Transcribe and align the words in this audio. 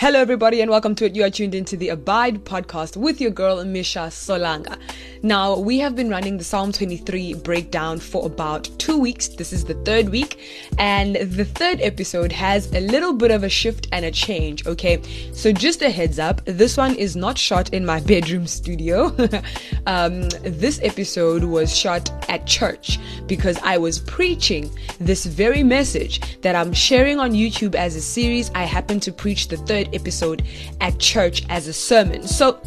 Hello, 0.00 0.20
everybody, 0.20 0.60
and 0.60 0.70
welcome 0.70 0.94
to 0.94 1.06
it. 1.06 1.16
You 1.16 1.24
are 1.24 1.30
tuned 1.30 1.56
into 1.56 1.76
the 1.76 1.88
Abide 1.88 2.44
podcast 2.44 2.96
with 2.96 3.20
your 3.20 3.32
girl, 3.32 3.64
Misha 3.64 4.10
Solanga. 4.12 4.78
Now, 5.22 5.58
we 5.58 5.78
have 5.80 5.96
been 5.96 6.08
running 6.08 6.38
the 6.38 6.44
Psalm 6.44 6.70
23 6.70 7.34
breakdown 7.34 7.98
for 7.98 8.24
about 8.24 8.70
two 8.78 8.96
weeks. 8.96 9.28
This 9.28 9.52
is 9.52 9.64
the 9.64 9.74
third 9.84 10.10
week, 10.10 10.38
and 10.78 11.16
the 11.16 11.44
third 11.44 11.80
episode 11.80 12.30
has 12.30 12.72
a 12.72 12.80
little 12.80 13.12
bit 13.12 13.32
of 13.32 13.42
a 13.42 13.48
shift 13.48 13.88
and 13.90 14.04
a 14.04 14.10
change, 14.12 14.66
okay? 14.66 15.00
So, 15.32 15.50
just 15.50 15.82
a 15.82 15.90
heads 15.90 16.18
up, 16.18 16.44
this 16.44 16.76
one 16.76 16.94
is 16.94 17.16
not 17.16 17.36
shot 17.36 17.72
in 17.72 17.84
my 17.84 18.00
bedroom 18.12 18.46
studio. 18.46 19.06
um, 19.86 20.28
this 20.42 20.78
episode 20.82 21.42
was 21.42 21.76
shot 21.76 22.10
at 22.28 22.46
church 22.46 22.98
because 23.26 23.58
I 23.64 23.76
was 23.76 23.98
preaching 23.98 24.70
this 25.00 25.26
very 25.26 25.62
message 25.64 26.40
that 26.42 26.54
I'm 26.54 26.72
sharing 26.72 27.18
on 27.18 27.32
YouTube 27.32 27.74
as 27.74 27.96
a 27.96 28.00
series. 28.00 28.50
I 28.54 28.64
happen 28.64 29.00
to 29.00 29.12
preach 29.12 29.48
the 29.48 29.56
third 29.56 29.88
episode 29.94 30.44
at 30.80 30.98
church 30.98 31.44
as 31.48 31.66
a 31.66 31.72
sermon. 31.72 32.26
So 32.26 32.60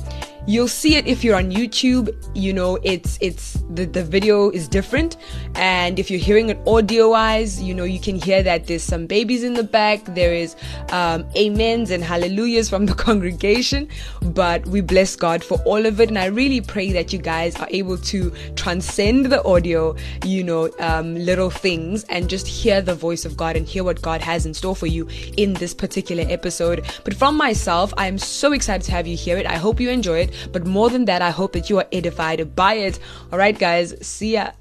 you'll 0.47 0.67
see 0.67 0.95
it 0.95 1.07
if 1.07 1.23
you're 1.23 1.35
on 1.35 1.51
youtube. 1.51 2.13
You 2.33 2.53
know 2.53 2.77
it's 2.83 3.17
it's 3.21 3.63
the, 3.69 3.85
the 3.85 4.03
video 4.03 4.49
is 4.49 4.67
different. 4.67 5.17
And 5.55 5.99
if 5.99 6.09
you're 6.09 6.19
hearing 6.19 6.49
it 6.49 6.59
audio 6.67 7.11
wise 7.11 7.61
you 7.61 7.73
know 7.73 7.83
you 7.83 7.99
can 7.99 8.15
hear 8.15 8.41
that 8.43 8.67
there's 8.67 8.83
some 8.83 9.05
babies 9.05 9.43
in 9.43 9.53
the 9.53 9.63
back. 9.63 10.03
There 10.05 10.33
is 10.33 10.55
um, 10.91 11.25
amens 11.37 11.91
and 11.91 12.03
hallelujahs 12.03 12.69
from 12.69 12.85
the 12.85 12.93
congregation. 13.07 13.87
But 14.21 14.65
we 14.65 14.81
bless 14.81 15.15
god 15.15 15.43
for 15.43 15.59
all 15.65 15.85
of 15.85 15.99
it. 15.99 16.09
And 16.09 16.17
i 16.17 16.25
really 16.25 16.61
pray 16.61 16.91
that 16.91 17.13
you 17.13 17.19
guys 17.19 17.55
are 17.57 17.67
able 17.69 17.97
to 17.97 18.31
transcend 18.55 19.27
the 19.27 19.43
audio 19.43 19.95
you 20.25 20.43
know 20.43 20.69
um, 20.79 21.15
little 21.15 21.49
things 21.49 22.03
and 22.05 22.29
just 22.29 22.47
hear 22.47 22.81
the 22.81 22.95
voice 22.95 23.25
of 23.25 23.37
god 23.37 23.55
and 23.55 23.67
hear 23.67 23.83
what 23.83 24.01
god 24.01 24.21
has 24.21 24.45
in 24.45 24.53
store 24.53 24.75
for 24.75 24.87
you 24.87 25.07
in 25.37 25.53
this 25.53 25.73
particular 25.73 26.23
episode. 26.27 26.85
But 27.03 27.13
from 27.13 27.37
myself 27.37 27.93
i'm 27.97 28.17
so 28.17 28.53
excited 28.53 28.85
to 28.85 28.91
have 28.91 29.07
you 29.07 29.15
hear 29.15 29.37
it. 29.37 29.45
I 29.45 29.57
hope 29.57 29.79
you 29.79 29.89
enjoy 29.89 30.19
it 30.19 30.30
but 30.51 30.65
more 30.65 30.89
than 30.89 31.05
that, 31.05 31.21
I 31.21 31.29
hope 31.29 31.53
that 31.53 31.69
you 31.69 31.79
are 31.79 31.87
edified 31.91 32.55
by 32.55 32.73
it. 32.75 32.99
All 33.31 33.39
right, 33.39 33.57
guys, 33.57 33.95
see 34.05 34.33
ya. 34.33 34.51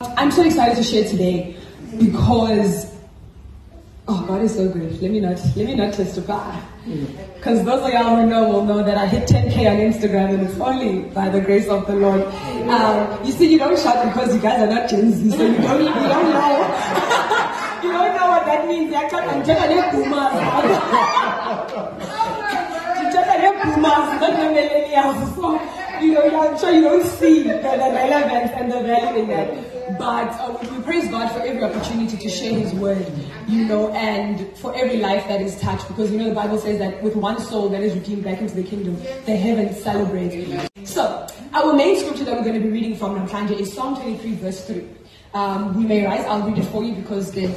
I'm 0.00 0.30
so 0.30 0.42
excited 0.42 0.76
to 0.76 0.82
share 0.82 1.08
today 1.08 1.56
because 1.98 2.94
oh 4.08 4.24
God 4.26 4.42
is 4.42 4.54
so 4.54 4.68
good. 4.68 5.00
Let 5.02 5.10
me 5.10 5.20
not 5.20 5.38
let 5.56 5.66
me 5.66 5.74
not 5.74 5.94
testify. 5.94 6.58
Because 7.34 7.64
those 7.64 7.82
of 7.84 7.92
y'all 7.92 8.16
who 8.16 8.26
know 8.26 8.48
will 8.48 8.64
know 8.64 8.82
that 8.82 8.96
I 8.96 9.06
hit 9.06 9.28
10k 9.28 9.70
on 9.70 9.76
Instagram 9.92 10.34
and 10.34 10.46
it's 10.46 10.58
only 10.58 11.08
by 11.10 11.28
the 11.28 11.40
grace 11.40 11.68
of 11.68 11.86
the 11.86 11.94
Lord. 11.94 12.22
Um, 12.22 13.24
you 13.24 13.32
see, 13.32 13.52
you 13.52 13.58
don't 13.58 13.78
shout 13.78 14.04
because 14.06 14.34
you 14.34 14.40
guys 14.40 14.60
are 14.60 14.72
not 14.72 14.88
Gen 14.88 15.12
Z, 15.12 15.30
so 15.30 15.46
you 15.46 15.56
don't 15.58 15.80
you 15.80 15.88
don't 15.88 16.30
know. 16.32 16.56
you 17.82 17.92
don't 17.92 18.14
know 18.16 18.28
what 18.28 18.46
that 18.46 18.66
means. 18.66 18.94
I'm 18.94 19.10
boomers, 19.92 20.30
not 23.64 24.20
the 24.20 24.26
millennials. 24.26 25.30
So, 25.40 25.58
you 26.00 26.12
know, 26.14 26.40
I'm 26.40 26.58
sure 26.58 26.70
you 26.70 26.82
don't 26.82 27.04
see 27.04 27.42
the, 27.42 27.54
the 27.54 27.60
relevance 27.60 28.52
and 28.54 28.72
the 28.72 28.82
value 28.82 29.22
in 29.22 29.28
that. 29.28 29.98
But 29.98 30.28
uh, 30.40 30.56
we 30.70 30.82
praise 30.82 31.08
God 31.08 31.30
for 31.32 31.40
every 31.40 31.62
opportunity 31.62 32.16
to 32.16 32.28
share 32.28 32.58
His 32.58 32.72
word, 32.74 33.06
you 33.48 33.64
know, 33.64 33.90
and 33.92 34.56
for 34.56 34.74
every 34.74 34.98
life 34.98 35.26
that 35.28 35.40
is 35.40 35.58
touched. 35.60 35.88
Because, 35.88 36.10
you 36.10 36.18
know, 36.18 36.28
the 36.28 36.34
Bible 36.34 36.58
says 36.58 36.78
that 36.78 37.02
with 37.02 37.16
one 37.16 37.40
soul 37.40 37.68
that 37.70 37.82
is 37.82 37.94
redeemed 37.94 38.24
back 38.24 38.40
into 38.40 38.54
the 38.54 38.62
kingdom, 38.62 38.96
the 39.26 39.36
heavens 39.36 39.82
celebrate. 39.82 40.70
So, 40.84 41.26
our 41.52 41.72
main 41.72 41.98
scripture 41.98 42.24
that 42.24 42.36
we're 42.36 42.44
going 42.44 42.54
to 42.54 42.60
be 42.60 42.70
reading 42.70 42.96
from 42.96 43.16
Namhlanje 43.16 43.58
is 43.58 43.72
Psalm 43.72 43.96
23, 43.96 44.34
verse 44.36 44.66
3. 44.66 44.86
Um, 45.34 45.76
we 45.76 45.84
may 45.84 46.04
rise, 46.06 46.24
I'll 46.26 46.42
read 46.42 46.58
it 46.58 46.66
for 46.66 46.82
you 46.82 46.94
because 46.94 47.32
the 47.32 47.48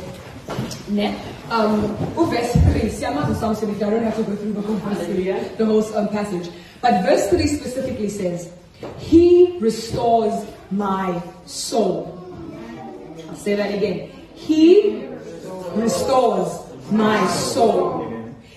Ne? 0.89 1.15
Um, 1.49 1.95
verse 2.29 2.53
3, 2.53 2.89
siamo 2.89 3.27
in 3.27 3.35
Psalm 3.35 3.55
73, 3.55 3.85
I 3.85 3.89
don't 3.89 4.03
have 4.03 4.15
to 4.15 4.23
go 4.23 4.35
through 4.35 4.53
the 4.53 4.61
whole 4.61 4.77
3, 4.77 5.55
the 5.57 5.65
whole 5.65 5.95
um, 5.95 6.07
passage. 6.09 6.49
But 6.81 7.03
verse 7.03 7.29
3 7.29 7.47
specifically 7.47 8.09
says, 8.09 8.51
He 8.97 9.57
restores 9.59 10.45
my 10.71 11.21
soul. 11.45 12.19
I'll 13.29 13.35
say 13.35 13.55
that 13.55 13.73
again. 13.73 14.09
He 14.35 15.07
restores 15.75 16.59
my 16.91 17.25
soul. 17.27 18.11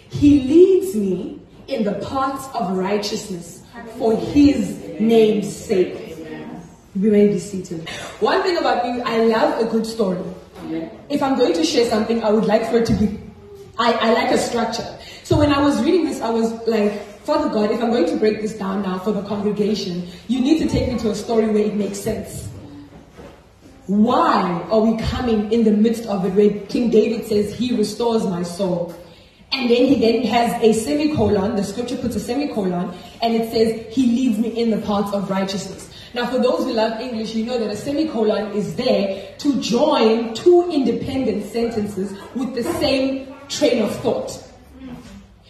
He 0.08 0.40
leads 0.42 0.96
me 0.96 1.40
in 1.68 1.84
the 1.84 1.94
paths 1.94 2.48
of 2.54 2.76
righteousness 2.76 3.62
for 3.98 4.16
His 4.16 5.00
name's 5.00 5.54
sake. 5.54 6.16
You 6.94 7.10
may 7.10 7.28
be 7.28 7.38
seated. 7.38 7.88
One 8.20 8.42
thing 8.42 8.56
about 8.56 8.84
me, 8.84 9.02
I 9.02 9.24
love 9.24 9.60
a 9.60 9.70
good 9.70 9.86
story. 9.86 10.18
If 11.08 11.22
I'm 11.22 11.36
going 11.36 11.54
to 11.54 11.64
share 11.64 11.88
something, 11.88 12.22
I 12.22 12.30
would 12.30 12.44
like 12.44 12.70
for 12.70 12.78
it 12.78 12.86
to 12.86 12.94
be, 12.94 13.18
I, 13.78 13.92
I 13.92 14.12
like 14.12 14.30
a 14.30 14.38
structure. 14.38 14.86
So 15.24 15.38
when 15.38 15.52
I 15.52 15.62
was 15.62 15.82
reading 15.82 16.06
this, 16.06 16.20
I 16.20 16.30
was 16.30 16.52
like, 16.66 17.02
Father 17.24 17.48
God, 17.48 17.70
if 17.72 17.82
I'm 17.82 17.90
going 17.90 18.06
to 18.06 18.16
break 18.16 18.40
this 18.40 18.54
down 18.54 18.82
now 18.82 18.98
for 18.98 19.12
the 19.12 19.22
congregation, 19.22 20.08
you 20.28 20.40
need 20.40 20.60
to 20.60 20.68
take 20.68 20.92
me 20.92 20.98
to 21.00 21.10
a 21.10 21.14
story 21.14 21.48
where 21.48 21.64
it 21.64 21.74
makes 21.74 21.98
sense. 21.98 22.48
Why 23.86 24.66
are 24.70 24.80
we 24.80 24.96
coming 24.98 25.52
in 25.52 25.64
the 25.64 25.70
midst 25.70 26.06
of 26.06 26.24
it 26.24 26.30
where 26.34 26.66
King 26.66 26.90
David 26.90 27.26
says, 27.26 27.54
He 27.56 27.76
restores 27.76 28.24
my 28.24 28.42
soul? 28.42 28.94
And 29.52 29.70
then 29.70 29.86
he 29.86 30.00
then 30.00 30.22
has 30.24 30.60
a 30.62 30.72
semicolon, 30.72 31.54
the 31.54 31.62
scripture 31.62 31.96
puts 31.96 32.16
a 32.16 32.20
semicolon, 32.20 32.96
and 33.22 33.34
it 33.34 33.50
says, 33.52 33.94
He 33.94 34.06
leads 34.06 34.38
me 34.38 34.48
in 34.48 34.70
the 34.70 34.78
paths 34.78 35.12
of 35.12 35.30
righteousness. 35.30 35.92
Now, 36.16 36.30
for 36.30 36.38
those 36.38 36.64
who 36.64 36.72
love 36.72 36.98
English, 36.98 37.34
you 37.34 37.44
know 37.44 37.58
that 37.58 37.68
a 37.68 37.76
semicolon 37.76 38.52
is 38.52 38.74
there 38.76 39.34
to 39.36 39.60
join 39.60 40.32
two 40.32 40.66
independent 40.70 41.44
sentences 41.44 42.18
with 42.34 42.54
the 42.54 42.62
same 42.80 43.34
train 43.50 43.82
of 43.82 43.94
thought. 43.96 44.42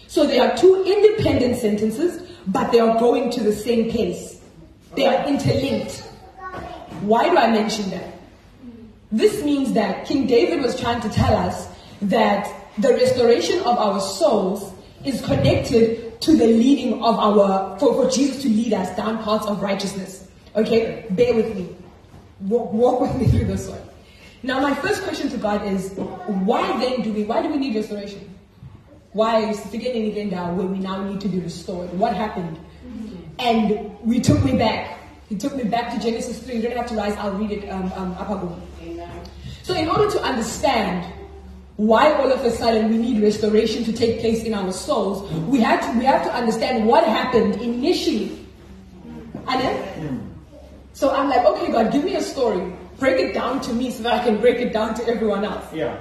So 0.09 0.27
they 0.27 0.41
are 0.41 0.57
two 0.57 0.83
independent 0.83 1.59
sentences, 1.59 2.21
but 2.49 2.73
they 2.73 2.81
are 2.81 2.99
going 2.99 3.31
to 3.31 3.45
the 3.45 3.53
same 3.53 3.93
place. 3.93 4.41
They 4.97 5.07
are 5.07 5.25
interlinked. 5.29 6.01
Why 7.03 7.31
do 7.31 7.37
I 7.37 7.49
mention 7.49 7.89
that? 7.91 8.15
This 9.13 9.45
means 9.45 9.73
that 9.75 10.05
King 10.05 10.27
David 10.27 10.63
was 10.63 10.81
trying 10.81 11.01
to 11.03 11.09
tell 11.11 11.37
us 11.37 11.69
that 12.03 12.53
the 12.79 12.89
restoration 12.89 13.61
of 13.61 13.79
our 13.79 14.01
souls 14.01 14.73
is 15.05 15.25
connected 15.25 16.21
to 16.23 16.37
the 16.37 16.49
leading 16.49 16.95
of 17.05 17.15
our, 17.21 17.79
for, 17.79 17.95
for 17.95 18.11
Jesus 18.11 18.43
to 18.43 18.49
lead 18.49 18.73
us 18.73 18.97
down 18.97 19.23
paths 19.23 19.47
of 19.47 19.63
righteousness. 19.63 20.25
Okay, 20.57 21.05
bear 21.11 21.35
with 21.35 21.55
me. 21.55 21.69
Walk, 22.41 22.73
walk 22.73 23.01
with 23.03 23.17
me 23.17 23.27
through 23.27 23.45
this 23.45 23.69
one. 23.69 23.81
Now, 24.43 24.61
my 24.61 24.75
first 24.75 25.03
question 25.03 25.29
to 25.31 25.37
God 25.37 25.67
is, 25.67 25.93
why 25.93 26.79
then 26.81 27.03
do 27.03 27.13
we, 27.13 27.25
why 27.25 27.43
do 27.43 27.49
we 27.49 27.59
need 27.59 27.75
restoration? 27.75 28.35
Why 29.13 29.51
is 29.51 29.61
beginning 29.67 30.11
again 30.11 30.31
down 30.31 30.57
where 30.57 30.67
we 30.67 30.79
now 30.79 31.03
need 31.03 31.21
to 31.23 31.29
be 31.29 31.41
restored? 31.41 31.93
What 31.99 32.15
happened? 32.15 32.59
And 33.39 33.99
we 34.01 34.21
took 34.21 34.43
me 34.45 34.57
back. 34.57 34.99
He 35.29 35.37
took 35.37 35.55
me 35.57 35.65
back 35.65 35.93
to 35.93 36.01
Genesis 36.01 36.39
3. 36.39 36.57
You 36.57 36.63
don't 36.63 36.77
have 36.77 36.87
to 36.89 36.95
rise, 36.95 37.17
I'll 37.17 37.33
read 37.33 37.51
it 37.51 37.69
um, 37.69 37.93
um, 37.93 38.63
So, 39.63 39.75
in 39.75 39.89
order 39.89 40.11
to 40.11 40.23
understand 40.23 41.13
why 41.77 42.13
all 42.13 42.33
of 42.33 42.43
a 42.45 42.51
sudden 42.51 42.89
we 42.89 42.97
need 42.97 43.23
restoration 43.23 43.85
to 43.85 43.93
take 43.93 44.21
place 44.21 44.45
in 44.45 44.55
our 44.55 44.73
souls, 44.73 45.31
we 45.49 45.61
have 45.61 45.81
to, 45.83 45.99
we 45.99 46.07
have 46.07 46.25
to 46.25 46.33
understand 46.33 46.87
what 46.87 47.05
happened 47.05 47.61
initially. 47.61 48.47
Anna? 49.47 50.26
So 50.97 51.15
I'm 51.15 51.29
like, 51.29 51.45
okay, 51.45 51.71
God, 51.71 51.93
give 51.93 52.05
me 52.05 52.17
a 52.17 52.23
story. 52.23 52.73
Break 52.99 53.21
it 53.21 53.35
down 53.35 53.61
to 53.61 53.75
me 53.75 53.91
so 53.91 54.03
that 54.05 54.15
I 54.15 54.25
can 54.25 54.39
break 54.39 54.57
it 54.57 54.73
down 54.73 54.95
to 54.95 55.07
everyone 55.07 55.45
else. 55.45 55.71
Yeah. 55.71 55.99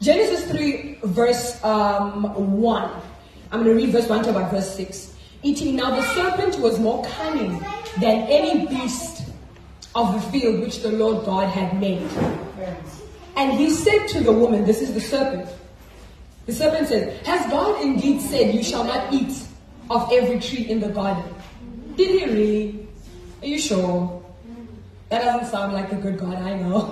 Genesis 0.00 0.50
3, 0.50 1.00
verse 1.02 1.62
um, 1.62 2.22
1. 2.58 2.90
I'm 3.52 3.62
going 3.62 3.76
to 3.76 3.84
read 3.84 3.92
verse 3.92 4.08
1 4.08 4.24
to 4.24 4.30
about 4.30 4.50
verse 4.50 4.74
6. 4.74 5.14
Eating 5.42 5.76
now 5.76 5.94
the 5.94 6.02
serpent 6.14 6.58
was 6.60 6.78
more 6.78 7.04
cunning 7.04 7.58
than 8.00 8.26
any 8.32 8.66
beast 8.66 9.28
of 9.94 10.14
the 10.14 10.20
field 10.30 10.62
which 10.62 10.80
the 10.80 10.92
Lord 10.92 11.26
God 11.26 11.50
had 11.50 11.78
made. 11.78 12.08
And 13.36 13.52
he 13.52 13.68
said 13.68 14.06
to 14.08 14.20
the 14.24 14.32
woman, 14.32 14.64
This 14.64 14.80
is 14.80 14.94
the 14.94 15.00
serpent. 15.02 15.46
The 16.46 16.54
serpent 16.54 16.88
said, 16.88 17.26
Has 17.26 17.50
God 17.50 17.82
indeed 17.82 18.22
said, 18.22 18.54
You 18.54 18.62
shall 18.62 18.84
not 18.84 19.12
eat 19.12 19.36
of 19.90 20.10
every 20.10 20.40
tree 20.40 20.62
in 20.62 20.80
the 20.80 20.88
garden? 20.88 21.34
Did 21.96 22.18
he 22.18 22.24
really? 22.24 22.85
Are 23.46 23.48
you 23.48 23.60
sure? 23.60 24.24
That 25.08 25.22
doesn't 25.22 25.52
sound 25.52 25.72
like 25.72 25.88
the 25.88 25.94
good 25.94 26.18
God 26.18 26.34
I 26.34 26.54
know. 26.54 26.90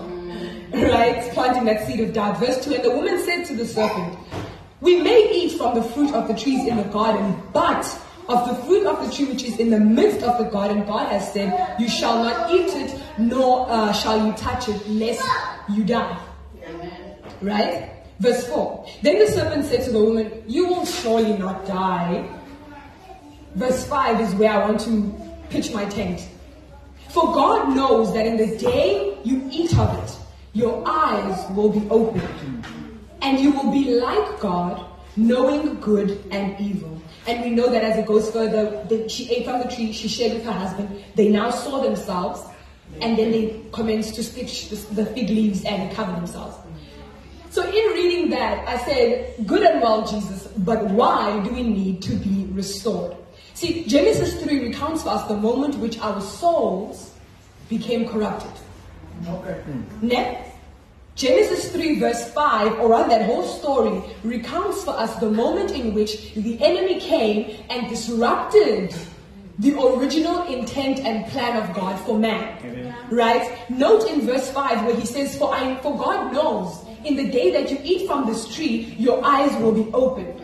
right? 0.73 1.29
Planting 1.33 1.65
that 1.65 1.85
seed 1.85 1.99
of 1.99 2.13
doubt. 2.13 2.39
Verse 2.39 2.65
2 2.65 2.75
And 2.75 2.85
the 2.85 2.91
woman 2.93 3.21
said 3.25 3.45
to 3.47 3.57
the 3.57 3.67
serpent, 3.67 4.17
We 4.81 5.03
may 5.03 5.33
eat 5.33 5.59
from 5.59 5.75
the 5.75 5.83
fruit 5.83 6.15
of 6.15 6.29
the 6.29 6.35
trees 6.35 6.65
in 6.69 6.77
the 6.77 6.85
garden, 6.85 7.43
but 7.53 7.85
of 8.29 8.47
the 8.47 8.55
fruit 8.67 8.87
of 8.87 9.05
the 9.05 9.13
tree 9.13 9.25
which 9.25 9.43
is 9.43 9.59
in 9.59 9.69
the 9.69 9.81
midst 9.81 10.23
of 10.23 10.39
the 10.39 10.45
garden, 10.45 10.87
God 10.87 11.09
has 11.09 11.33
said, 11.33 11.75
You 11.81 11.89
shall 11.89 12.23
not 12.23 12.55
eat 12.55 12.69
it, 12.69 13.03
nor 13.19 13.69
uh, 13.69 13.93
shall 13.93 14.25
you 14.25 14.33
touch 14.35 14.69
it, 14.69 14.89
lest 14.89 15.27
you 15.69 15.83
die. 15.83 16.17
Right? 17.43 17.91
Verse 18.21 18.47
4. 18.47 18.87
Then 19.03 19.19
the 19.19 19.27
serpent 19.27 19.65
said 19.65 19.83
to 19.87 19.91
the 19.91 20.05
woman, 20.05 20.45
You 20.47 20.69
will 20.69 20.87
surely 20.87 21.37
not 21.37 21.67
die. 21.67 22.25
Verse 23.57 23.85
5 23.89 24.21
is 24.21 24.33
where 24.37 24.53
I 24.53 24.65
want 24.65 24.79
to 24.83 25.13
pitch 25.51 25.75
my 25.75 25.85
tent. 25.87 26.29
For 27.15 27.33
God 27.33 27.77
knows 27.77 28.13
that 28.13 28.27
in 28.27 28.37
the 28.37 28.57
day 28.57 29.17
you 29.23 29.49
eat 29.49 29.79
of 29.79 29.97
it, 30.03 30.19
your 30.53 30.83
eyes 30.85 31.49
will 31.53 31.69
be 31.69 31.89
opened, 31.89 32.67
and 33.23 33.39
you 33.39 33.53
will 33.53 33.71
be 33.71 33.95
like 34.01 34.41
God, 34.41 34.85
knowing 35.17 35.79
good 35.79 36.21
and 36.33 36.61
evil. 36.61 37.01
And 37.29 37.45
we 37.45 37.51
know 37.51 37.71
that 37.71 37.85
as 37.85 37.99
it 37.99 38.07
goes 38.07 38.33
further, 38.33 38.85
that 38.89 39.13
she 39.13 39.31
ate 39.31 39.45
from 39.45 39.61
the 39.61 39.69
tree, 39.73 39.93
she 39.93 40.09
shared 40.09 40.35
with 40.35 40.45
her 40.45 40.51
husband. 40.51 41.05
They 41.15 41.29
now 41.29 41.51
saw 41.51 41.81
themselves, 41.81 42.43
and 43.01 43.17
then 43.17 43.31
they 43.31 43.63
commenced 43.71 44.17
to 44.17 44.25
stitch 44.25 44.71
the 44.71 45.07
fig 45.07 45.31
leaves 45.31 45.65
and 45.65 45.95
cover 45.95 46.11
themselves. 46.11 46.57
So 47.51 47.63
in 47.63 47.93
reading 47.93 48.31
that, 48.31 48.67
I 48.67 48.77
said, 48.85 49.47
good 49.47 49.63
and 49.63 49.81
well, 49.81 50.05
Jesus, 50.05 50.49
but 50.59 50.87
why 50.87 51.41
do 51.45 51.55
we 51.55 51.63
need 51.63 52.03
to 52.03 52.17
be 52.17 52.49
restored? 52.51 53.17
See, 53.65 53.85
Genesis 53.85 54.43
3 54.43 54.61
recounts 54.69 55.05
for 55.05 55.09
us 55.09 55.27
the 55.27 55.39
moment 55.39 55.77
which 55.77 55.99
our 56.01 56.21
souls 56.21 57.15
became 57.71 58.07
corrupted. 58.07 58.51
Okay. 59.27 59.53
Hmm. 59.53 60.07
Next, 60.07 60.51
Genesis 61.15 61.73
3 61.73 61.99
verse 61.99 62.31
5, 62.35 62.79
or 62.81 62.91
rather 62.91 63.09
that 63.09 63.25
whole 63.25 63.45
story, 63.45 64.03
recounts 64.23 64.85
for 64.85 64.91
us 64.91 65.17
the 65.17 65.31
moment 65.31 65.71
in 65.71 65.95
which 65.95 66.35
the 66.35 66.63
enemy 66.63 67.01
came 67.01 67.57
and 67.71 67.89
disrupted 67.89 68.95
the 69.59 69.73
original 69.81 70.43
intent 70.43 70.99
and 70.99 71.25
plan 71.29 71.57
of 71.57 71.75
God 71.75 71.99
for 72.05 72.19
man. 72.19 72.59
Amen. 72.67 72.95
Right? 73.11 73.71
Note 73.71 74.11
in 74.11 74.27
verse 74.27 74.51
5 74.51 74.85
where 74.85 74.95
he 74.95 75.07
says, 75.07 75.39
For 75.39 75.55
I 75.55 75.77
for 75.77 75.97
God 75.97 76.35
knows 76.35 76.85
in 77.07 77.17
the 77.17 77.31
day 77.31 77.51
that 77.53 77.71
you 77.71 77.79
eat 77.83 78.07
from 78.07 78.27
this 78.27 78.55
tree, 78.55 78.95
your 78.99 79.25
eyes 79.25 79.57
will 79.63 79.73
be 79.73 79.91
opened. 79.95 80.39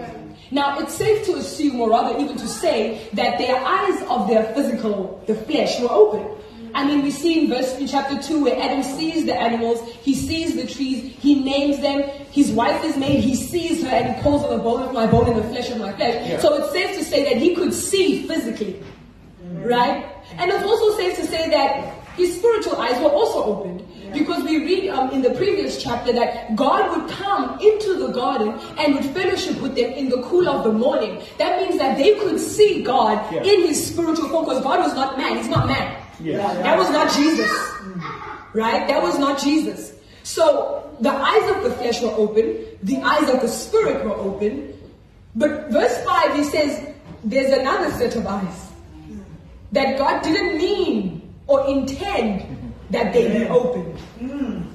Now 0.50 0.78
it's 0.78 0.94
safe 0.94 1.24
to 1.26 1.36
assume, 1.36 1.80
or 1.80 1.90
rather 1.90 2.18
even 2.18 2.36
to 2.36 2.48
say, 2.48 3.08
that 3.14 3.38
their 3.38 3.56
eyes 3.56 4.02
of 4.08 4.28
their 4.28 4.52
physical, 4.54 5.22
the 5.26 5.34
flesh, 5.34 5.80
were 5.80 5.90
open. 5.90 6.26
I 6.72 6.86
mean, 6.86 7.02
we 7.02 7.10
see 7.10 7.42
in 7.42 7.48
verse 7.48 7.76
in 7.78 7.86
chapter 7.88 8.20
2 8.20 8.44
where 8.44 8.60
Adam 8.60 8.82
sees 8.82 9.26
the 9.26 9.34
animals, 9.34 9.82
he 10.02 10.14
sees 10.14 10.54
the 10.54 10.66
trees, 10.66 11.16
he 11.18 11.42
names 11.42 11.80
them, 11.80 12.02
his 12.30 12.52
wife 12.52 12.84
is 12.84 12.96
made, 12.96 13.24
he 13.24 13.34
sees 13.34 13.82
her 13.82 13.88
and 13.88 14.14
he 14.14 14.22
calls 14.22 14.42
her 14.42 14.56
the 14.56 14.62
bone 14.62 14.82
of 14.82 14.92
my 14.92 15.06
bone 15.06 15.28
and 15.28 15.36
the 15.36 15.48
flesh 15.48 15.68
of 15.70 15.78
my 15.78 15.92
flesh. 15.94 16.28
Yeah. 16.28 16.38
So 16.38 16.62
it's 16.62 16.72
safe 16.72 16.96
to 16.96 17.04
say 17.04 17.24
that 17.24 17.42
he 17.42 17.54
could 17.56 17.74
see 17.74 18.26
physically. 18.26 18.82
Right? 19.42 20.06
And 20.38 20.50
it's 20.50 20.64
also 20.64 20.96
safe 20.96 21.16
to 21.16 21.26
say 21.26 21.50
that 21.50 21.99
his 22.16 22.36
spiritual 22.36 22.76
eyes 22.76 23.00
were 23.00 23.10
also 23.10 23.44
opened. 23.44 23.86
Because 24.12 24.42
we 24.42 24.58
read 24.58 24.90
um, 24.90 25.10
in 25.12 25.22
the 25.22 25.30
previous 25.30 25.80
chapter 25.80 26.12
that 26.12 26.56
God 26.56 26.90
would 26.96 27.08
come 27.10 27.60
into 27.60 27.94
the 27.94 28.08
garden 28.08 28.58
and 28.76 28.94
would 28.94 29.04
fellowship 29.04 29.60
with 29.60 29.76
them 29.76 29.92
in 29.92 30.08
the 30.08 30.20
cool 30.22 30.48
of 30.48 30.64
the 30.64 30.72
morning. 30.72 31.22
That 31.38 31.62
means 31.62 31.78
that 31.78 31.96
they 31.96 32.18
could 32.18 32.40
see 32.40 32.82
God 32.82 33.32
yeah. 33.32 33.42
in 33.42 33.68
his 33.68 33.92
spiritual 33.92 34.28
form 34.28 34.46
because 34.46 34.62
God 34.64 34.80
was 34.80 34.94
not 34.94 35.16
man. 35.16 35.36
He's 35.36 35.48
not 35.48 35.68
man. 35.68 35.96
That 36.62 36.76
was 36.76 36.90
not 36.90 37.12
Jesus. 37.12 37.50
Right? 38.52 38.88
That 38.88 39.00
was 39.00 39.16
not 39.18 39.40
Jesus. 39.40 39.94
So 40.24 40.92
the 41.00 41.10
eyes 41.10 41.50
of 41.50 41.62
the 41.62 41.70
flesh 41.70 42.02
were 42.02 42.10
open, 42.10 42.64
the 42.82 42.98
eyes 43.02 43.28
of 43.28 43.40
the 43.40 43.48
spirit 43.48 44.04
were 44.04 44.14
open. 44.14 44.76
But 45.36 45.70
verse 45.70 46.02
5 46.04 46.34
he 46.34 46.44
says, 46.44 46.94
there's 47.22 47.56
another 47.56 47.90
set 47.92 48.16
of 48.16 48.26
eyes 48.26 48.68
that 49.72 49.98
God 49.98 50.22
didn't 50.22 50.58
mean 50.58 51.29
or 51.50 51.66
intend 51.66 52.72
that 52.90 53.12
they 53.12 53.40
be 53.40 53.44
opened. 53.48 53.98
Mm. 54.20 54.66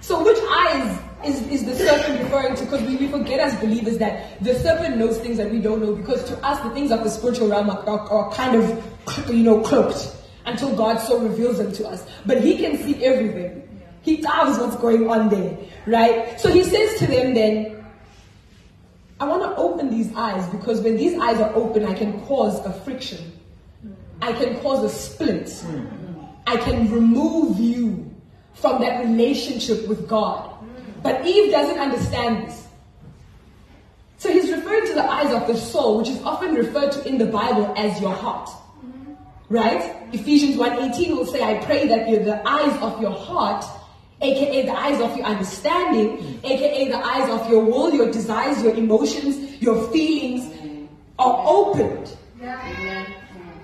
So 0.00 0.24
which 0.24 0.38
eyes 0.50 0.98
is, 1.22 1.46
is 1.48 1.66
the 1.66 1.74
serpent 1.74 2.22
referring 2.22 2.54
to? 2.56 2.64
Because 2.64 2.82
we, 2.82 2.96
we 2.96 3.08
forget 3.08 3.40
as 3.40 3.54
believers 3.60 3.98
that 3.98 4.42
the 4.42 4.54
serpent 4.54 4.96
knows 4.96 5.18
things 5.18 5.36
that 5.36 5.50
we 5.50 5.60
don't 5.60 5.82
know 5.82 5.94
because 5.94 6.24
to 6.24 6.36
us 6.38 6.58
the 6.64 6.70
things 6.70 6.90
of 6.90 7.04
the 7.04 7.10
spiritual 7.10 7.48
realm 7.48 7.68
are, 7.68 7.86
are, 7.86 8.10
are 8.10 8.32
kind 8.32 8.56
of 8.56 9.28
you 9.28 9.44
know, 9.44 9.60
cloaked 9.60 10.16
until 10.46 10.74
God 10.74 10.96
so 10.96 11.18
reveals 11.20 11.58
them 11.58 11.72
to 11.72 11.86
us. 11.86 12.06
But 12.24 12.42
He 12.42 12.56
can 12.56 12.78
see 12.78 13.04
everything. 13.04 13.68
He 14.00 14.16
knows 14.16 14.58
what's 14.58 14.76
going 14.76 15.10
on 15.10 15.28
there, 15.28 15.58
right? 15.86 16.40
So 16.40 16.48
He 16.48 16.64
says 16.64 16.98
to 17.00 17.06
them 17.06 17.34
then, 17.34 17.84
I 19.20 19.26
want 19.26 19.42
to 19.42 19.54
open 19.56 19.90
these 19.90 20.10
eyes 20.16 20.48
because 20.48 20.80
when 20.80 20.96
these 20.96 21.18
eyes 21.18 21.38
are 21.38 21.54
open, 21.54 21.84
I 21.84 21.92
can 21.92 22.18
cause 22.22 22.64
a 22.64 22.72
friction. 22.72 23.39
I 24.22 24.32
can 24.32 24.60
cause 24.60 24.84
a 24.84 24.88
split. 24.88 25.64
I 26.46 26.56
can 26.56 26.90
remove 26.90 27.58
you 27.58 28.10
from 28.54 28.80
that 28.82 29.04
relationship 29.04 29.88
with 29.88 30.08
God. 30.08 30.50
But 31.02 31.26
Eve 31.26 31.50
doesn't 31.50 31.78
understand 31.78 32.48
this. 32.48 32.66
So 34.18 34.30
he's 34.30 34.50
referring 34.52 34.86
to 34.88 34.94
the 34.94 35.10
eyes 35.10 35.32
of 35.32 35.46
the 35.46 35.56
soul, 35.56 35.98
which 35.98 36.10
is 36.10 36.20
often 36.22 36.54
referred 36.54 36.92
to 36.92 37.08
in 37.08 37.16
the 37.16 37.24
Bible 37.26 37.72
as 37.76 37.98
your 38.00 38.12
heart. 38.12 38.50
Right? 39.48 39.96
Ephesians 40.12 40.56
1.18 40.56 41.16
will 41.16 41.26
say, 41.26 41.42
I 41.42 41.64
pray 41.64 41.88
that 41.88 42.06
the 42.06 42.46
eyes 42.46 42.82
of 42.82 43.00
your 43.00 43.12
heart, 43.12 43.64
aka 44.20 44.66
the 44.66 44.72
eyes 44.72 45.00
of 45.00 45.16
your 45.16 45.24
understanding, 45.24 46.38
aka 46.44 46.88
the 46.88 46.98
eyes 46.98 47.30
of 47.30 47.48
your 47.50 47.64
will, 47.64 47.94
your 47.94 48.12
desires, 48.12 48.62
your 48.62 48.74
emotions, 48.74 49.60
your 49.62 49.88
feelings 49.90 50.54
are 51.18 51.42
opened. 51.46 52.14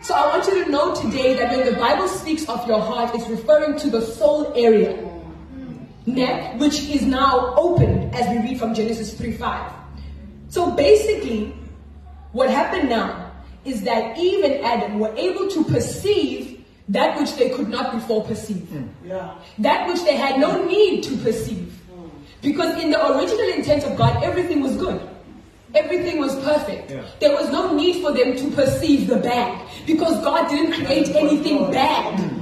So 0.07 0.15
I 0.15 0.29
want 0.29 0.47
you 0.47 0.65
to 0.65 0.71
know 0.71 0.95
today 0.95 1.35
that 1.35 1.51
when 1.51 1.67
the 1.67 1.77
Bible 1.81 2.07
speaks 2.07 2.49
of 2.49 2.65
your 2.69 2.79
heart, 2.79 3.13
it's 3.17 3.27
referring 3.27 3.77
to 3.81 3.91
the 3.91 4.01
soul 4.01 4.53
area, 4.55 4.97
neck, 6.07 6.61
which 6.61 6.79
is 6.89 7.03
now 7.03 7.53
opened 7.57 8.15
as 8.15 8.29
we 8.31 8.39
read 8.39 8.61
from 8.61 8.73
Genesis 8.73 9.13
3.5. 9.19 9.73
So 10.49 10.71
basically, 10.71 11.53
what 12.31 12.51
happened 12.51 12.89
now 12.89 13.33
is 13.65 13.83
that 13.83 14.17
Eve 14.17 14.45
and 14.45 14.65
Adam 14.65 15.01
were 15.01 15.13
able 15.17 15.49
to 15.49 15.65
perceive 15.65 16.65
that 16.89 17.19
which 17.19 17.35
they 17.35 17.51
could 17.51 17.69
not 17.69 17.93
before 17.93 18.23
perceive. 18.23 18.59
Mm. 18.59 18.89
Yeah. 19.05 19.35
That 19.59 19.89
which 19.89 20.05
they 20.05 20.15
had 20.15 20.39
no 20.39 20.65
need 20.67 21.03
to 21.03 21.17
perceive. 21.17 21.75
Mm. 21.91 22.11
Because 22.43 22.81
in 22.81 22.93
the 22.93 23.17
original 23.17 23.49
intent 23.55 23.83
of 23.83 23.97
God, 23.97 24.23
everything 24.23 24.61
was 24.61 24.77
good. 24.77 25.01
Everything 25.77 26.19
was 26.19 26.35
perfect. 26.43 26.91
Yeah. 26.91 27.05
There 27.21 27.35
was 27.35 27.51
no 27.51 27.75
need 27.75 28.03
for 28.03 28.13
them 28.13 28.37
to 28.37 28.51
perceive 28.51 29.09
the 29.09 29.17
bad. 29.17 29.69
Because 29.87 30.23
God 30.25 30.49
didn't 30.49 30.73
create 30.73 31.15
anything 31.15 31.71
bad. 31.71 32.33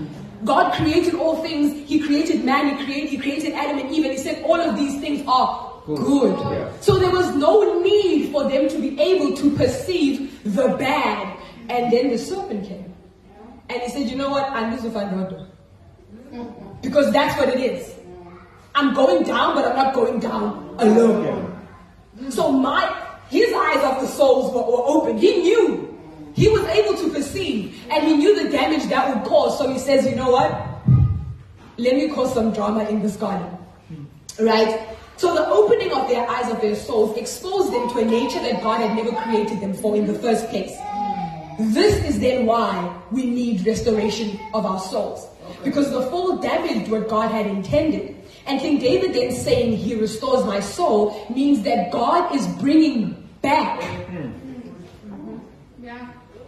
God 0.44 0.72
created 0.74 1.14
all 1.14 1.42
things. 1.42 1.88
He 1.88 2.00
created 2.00 2.44
man. 2.44 2.76
He 2.76 2.84
created, 2.84 3.10
he 3.10 3.18
created 3.18 3.52
Adam 3.54 3.78
and 3.78 3.90
Eve. 3.90 4.04
And 4.04 4.12
he 4.12 4.18
said 4.18 4.42
all 4.44 4.60
of 4.60 4.76
these 4.76 5.00
things 5.00 5.24
are 5.26 5.82
good. 5.86 6.38
Yeah. 6.38 6.70
So 6.80 6.98
there 6.98 7.10
was 7.10 7.34
no 7.34 7.82
need 7.82 8.30
for 8.30 8.48
them 8.48 8.68
to 8.68 8.78
be 8.78 9.00
able 9.00 9.36
to 9.36 9.56
perceive 9.56 10.42
the 10.44 10.68
bad. 10.76 11.36
And 11.68 11.92
then 11.92 12.10
the 12.10 12.18
serpent 12.18 12.68
came. 12.68 12.94
And 13.68 13.82
he 13.82 13.88
said, 13.88 14.08
you 14.10 14.16
know 14.16 14.30
what? 14.30 14.50
I'm 14.50 14.72
just 14.72 14.84
a 14.84 15.46
Because 16.82 17.12
that's 17.12 17.38
what 17.38 17.48
it 17.48 17.60
is. 17.60 17.94
I'm 18.74 18.92
going 18.92 19.22
down, 19.24 19.54
but 19.54 19.64
I'm 19.66 19.76
not 19.76 19.94
going 19.94 20.20
down 20.20 20.76
alone. 20.78 21.50
So 22.28 22.52
my 22.52 23.13
his 23.30 23.52
eyes 23.52 23.82
of 23.84 24.00
the 24.00 24.06
souls 24.06 24.52
were, 24.54 24.62
were 24.62 24.84
open. 24.86 25.18
He 25.18 25.42
knew. 25.42 25.90
He 26.34 26.48
was 26.48 26.64
able 26.64 26.96
to 26.96 27.10
perceive. 27.10 27.80
And 27.90 28.06
he 28.06 28.16
knew 28.16 28.42
the 28.42 28.50
damage 28.50 28.84
that 28.88 29.14
would 29.14 29.24
cause. 29.24 29.58
So 29.58 29.70
he 29.72 29.78
says, 29.78 30.06
you 30.06 30.16
know 30.16 30.30
what? 30.30 30.50
Let 31.76 31.94
me 31.94 32.08
cause 32.08 32.34
some 32.34 32.52
drama 32.52 32.84
in 32.84 33.02
this 33.02 33.16
garden. 33.16 33.56
Right? 34.40 34.96
So 35.16 35.32
the 35.32 35.46
opening 35.48 35.92
of 35.92 36.08
their 36.08 36.28
eyes 36.28 36.50
of 36.50 36.60
their 36.60 36.74
souls 36.74 37.16
exposed 37.16 37.72
them 37.72 37.88
to 37.90 37.98
a 37.98 38.04
nature 38.04 38.40
that 38.40 38.62
God 38.62 38.80
had 38.80 38.96
never 38.96 39.12
created 39.22 39.60
them 39.60 39.72
for 39.74 39.94
in 39.94 40.06
the 40.06 40.14
first 40.14 40.48
place. 40.48 40.76
This 41.58 42.04
is 42.04 42.18
then 42.18 42.46
why 42.46 43.00
we 43.12 43.26
need 43.26 43.64
restoration 43.64 44.40
of 44.52 44.66
our 44.66 44.80
souls. 44.80 45.28
Because 45.62 45.90
the 45.92 46.02
fall 46.10 46.38
damaged 46.38 46.90
what 46.90 47.08
God 47.08 47.30
had 47.30 47.46
intended. 47.46 48.13
And 48.46 48.60
King 48.60 48.78
David 48.78 49.14
then 49.14 49.32
saying, 49.32 49.76
He 49.76 49.94
restores 49.94 50.44
my 50.44 50.60
soul, 50.60 51.26
means 51.34 51.62
that 51.62 51.90
God 51.90 52.34
is 52.34 52.46
bringing 52.60 53.28
back 53.40 53.82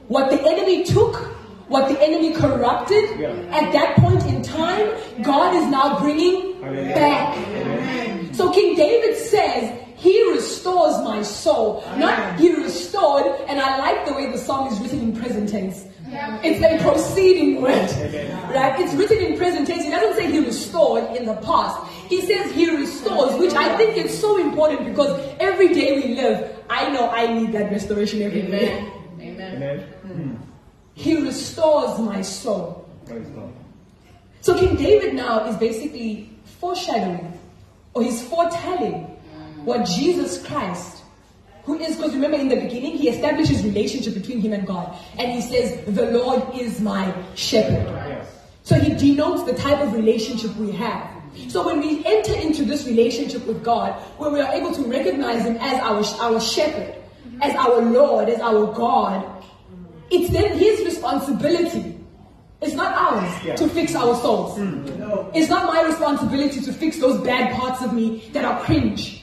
what 0.08 0.30
the 0.30 0.40
enemy 0.40 0.84
took, 0.84 1.16
what 1.68 1.88
the 1.88 2.00
enemy 2.00 2.32
corrupted. 2.34 3.20
At 3.50 3.72
that 3.72 3.96
point 3.96 4.24
in 4.26 4.42
time, 4.42 4.92
God 5.22 5.54
is 5.54 5.66
now 5.68 5.98
bringing 5.98 6.60
back. 6.60 7.34
So 8.34 8.52
King 8.52 8.76
David 8.76 9.16
says, 9.16 9.82
he 9.96 10.30
restores 10.32 11.02
my 11.02 11.22
soul. 11.22 11.82
Not 11.96 12.38
he 12.38 12.54
restored, 12.54 13.26
and 13.48 13.58
I 13.58 13.78
like 13.78 14.06
the 14.06 14.12
way 14.12 14.30
the 14.30 14.38
song 14.38 14.70
is 14.70 14.78
written 14.78 15.00
in 15.00 15.16
present 15.16 15.48
tense. 15.48 15.86
It's 16.42 16.62
a 16.64 16.82
proceeding 16.82 17.60
word. 17.62 17.90
Right? 18.54 18.80
It's 18.80 18.94
written 18.94 19.18
in 19.18 19.36
present 19.36 19.66
tense. 19.66 19.84
He 19.84 19.90
doesn't 19.90 20.16
say 20.16 20.30
he 20.30 20.38
restored 20.38 21.16
in 21.16 21.26
the 21.26 21.34
past. 21.36 21.90
He 22.08 22.20
says 22.22 22.52
he 22.52 22.74
restores, 22.74 23.38
which 23.38 23.52
I 23.54 23.76
think 23.76 23.96
is 23.96 24.18
so 24.18 24.38
important 24.38 24.86
because 24.86 25.20
every 25.40 25.74
day 25.74 25.96
we 25.96 26.14
live, 26.14 26.56
I 26.70 26.90
know 26.90 27.10
I 27.10 27.32
need 27.32 27.52
that 27.52 27.70
restoration 27.70 28.22
every 28.22 28.42
day. 28.42 28.78
Amen. 29.20 29.52
Amen. 29.56 29.80
Hmm. 30.02 30.34
He 30.94 31.20
restores 31.20 31.98
my 32.00 32.22
soul. 32.22 32.88
So 34.40 34.58
King 34.58 34.76
David 34.76 35.14
now 35.14 35.46
is 35.46 35.56
basically 35.56 36.30
foreshadowing 36.60 37.38
or 37.94 38.02
he's 38.02 38.22
foretelling 38.28 39.04
what 39.64 39.84
Jesus 39.84 40.44
Christ, 40.46 40.95
who 41.66 41.78
is, 41.78 41.96
because 41.96 42.14
remember 42.14 42.38
in 42.38 42.48
the 42.48 42.56
beginning, 42.56 42.96
he 42.96 43.08
establishes 43.10 43.62
relationship 43.64 44.14
between 44.14 44.40
him 44.40 44.52
and 44.52 44.66
God. 44.66 44.96
And 45.18 45.32
he 45.32 45.40
says, 45.42 45.84
the 45.94 46.10
Lord 46.12 46.42
is 46.54 46.80
my 46.80 47.12
shepherd. 47.34 48.24
So 48.62 48.76
he 48.76 48.94
denotes 48.94 49.42
the 49.44 49.54
type 49.54 49.80
of 49.80 49.92
relationship 49.92 50.54
we 50.56 50.72
have. 50.72 51.10
So 51.48 51.66
when 51.66 51.80
we 51.80 52.04
enter 52.06 52.34
into 52.34 52.64
this 52.64 52.86
relationship 52.86 53.46
with 53.46 53.62
God, 53.62 53.92
where 54.18 54.30
we 54.30 54.40
are 54.40 54.52
able 54.54 54.72
to 54.72 54.82
recognize 54.84 55.44
Him 55.44 55.56
as 55.60 55.80
our, 55.82 56.02
our 56.32 56.40
shepherd, 56.40 56.94
as 57.42 57.54
our 57.56 57.82
Lord, 57.82 58.28
as 58.28 58.40
our 58.40 58.72
God, 58.72 59.24
it's 60.10 60.30
then 60.32 60.56
His 60.56 60.80
responsibility. 60.84 61.98
It's 62.62 62.74
not 62.74 62.94
ours 62.96 63.30
Yeah. 63.44 63.54
to 63.56 63.68
fix 63.68 63.94
our 63.94 64.14
souls. 64.16 64.56
Hmm. 64.56 64.80
It's 65.34 65.50
not 65.50 65.66
my 65.66 65.82
responsibility 65.82 66.60
to 66.62 66.72
fix 66.72 66.98
those 66.98 67.20
bad 67.20 67.54
parts 67.54 67.82
of 67.82 67.92
me 67.92 68.30
that 68.32 68.44
are 68.44 68.58
cringe. 68.64 69.22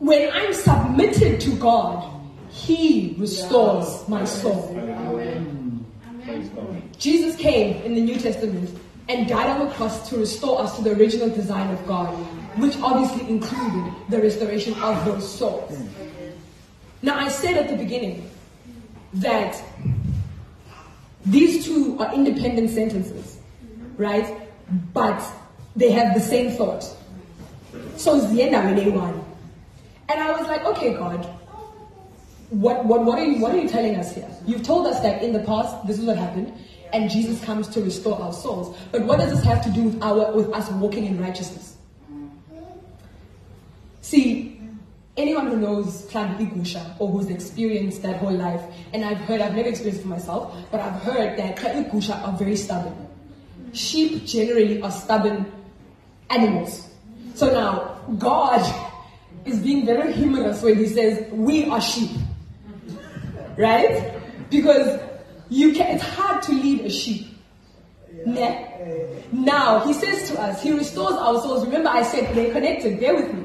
When 0.00 0.30
I'm 0.32 0.54
submitted 0.54 1.40
to 1.42 1.50
God, 1.56 2.10
He 2.48 3.14
restores 3.18 4.08
my 4.08 4.24
soul. 4.24 4.74
Praise 6.24 6.48
God. 6.48 6.82
Jesus 6.98 7.36
came 7.36 7.82
in 7.82 7.94
the 7.94 8.00
New 8.00 8.16
Testament 8.16 8.78
and 9.10 9.28
died 9.28 9.50
on 9.50 9.66
the 9.66 9.74
cross 9.74 10.08
to 10.08 10.16
restore 10.16 10.62
us 10.62 10.74
to 10.76 10.82
the 10.82 10.92
original 10.92 11.28
design 11.28 11.70
of 11.70 11.86
God, 11.86 12.08
which 12.56 12.78
obviously 12.80 13.28
included 13.28 13.92
the 14.08 14.22
restoration 14.22 14.72
of 14.82 15.04
those 15.04 15.30
souls. 15.30 15.78
Now, 17.02 17.18
I 17.18 17.28
said 17.28 17.58
at 17.58 17.68
the 17.68 17.76
beginning 17.76 18.30
that 19.14 19.62
these 21.26 21.66
two 21.66 21.98
are 21.98 22.14
independent 22.14 22.70
sentences, 22.70 23.38
right? 23.98 24.48
But 24.94 25.22
they 25.76 25.90
have 25.90 26.14
the 26.14 26.20
same 26.20 26.56
thought. 26.56 26.84
So 27.96 28.16
it's 28.16 28.32
the 28.32 28.42
end 28.42 28.54
of 28.54 28.64
Zienda 28.64 28.84
when 28.84 28.94
one. 28.94 29.19
And 30.10 30.20
I 30.20 30.32
was 30.32 30.48
like, 30.48 30.64
okay, 30.64 30.94
God, 30.94 31.24
what, 32.50 32.84
what, 32.84 33.04
what, 33.04 33.18
are 33.20 33.24
you, 33.24 33.40
what 33.40 33.54
are 33.54 33.58
you 33.58 33.68
telling 33.68 33.94
us 33.94 34.12
here? 34.12 34.28
You've 34.44 34.64
told 34.64 34.88
us 34.88 35.00
that 35.00 35.22
in 35.22 35.32
the 35.32 35.38
past, 35.40 35.86
this 35.86 36.00
is 36.00 36.04
what 36.04 36.16
happened, 36.16 36.52
and 36.92 37.08
Jesus 37.08 37.42
comes 37.44 37.68
to 37.68 37.80
restore 37.80 38.20
our 38.20 38.32
souls. 38.32 38.76
But 38.90 39.02
what 39.02 39.20
does 39.20 39.30
this 39.30 39.44
have 39.44 39.62
to 39.62 39.70
do 39.70 39.84
with, 39.84 40.02
our, 40.02 40.32
with 40.32 40.52
us 40.52 40.68
walking 40.72 41.04
in 41.06 41.20
righteousness? 41.20 41.76
See, 44.00 44.60
anyone 45.16 45.46
who 45.46 45.58
knows 45.58 46.08
Clan 46.10 46.36
Igusha 46.44 46.96
or 46.98 47.08
who's 47.08 47.28
experienced 47.28 48.02
that 48.02 48.16
whole 48.16 48.32
life, 48.32 48.62
and 48.92 49.04
I've 49.04 49.18
heard, 49.18 49.40
I've 49.40 49.54
never 49.54 49.68
experienced 49.68 50.00
it 50.00 50.02
for 50.02 50.08
myself, 50.08 50.56
but 50.72 50.80
I've 50.80 51.00
heard 51.02 51.38
that 51.38 51.56
Igusha 51.56 52.20
are 52.26 52.36
very 52.36 52.56
stubborn. 52.56 53.06
Sheep 53.72 54.24
generally 54.26 54.82
are 54.82 54.90
stubborn 54.90 55.52
animals. 56.30 56.88
So 57.34 57.52
now, 57.52 58.00
God 58.18 58.89
is 59.44 59.58
being 59.60 59.86
very 59.86 60.12
humorous 60.12 60.62
when 60.62 60.76
he 60.76 60.86
says, 60.86 61.26
We 61.32 61.66
are 61.68 61.80
sheep. 61.80 62.10
Right? 63.56 64.12
Because 64.50 65.00
you 65.48 65.72
can, 65.72 65.94
it's 65.96 66.04
hard 66.04 66.42
to 66.44 66.52
lead 66.52 66.80
a 66.82 66.90
sheep. 66.90 67.26
Ne? 68.26 68.66
Now, 69.32 69.80
he 69.86 69.92
says 69.92 70.30
to 70.30 70.40
us, 70.40 70.62
He 70.62 70.72
restores 70.72 71.14
our 71.14 71.40
souls. 71.40 71.64
Remember, 71.64 71.88
I 71.88 72.02
said 72.02 72.34
they're 72.34 72.52
connected. 72.52 73.00
Bear 73.00 73.14
with 73.16 73.32
me. 73.32 73.44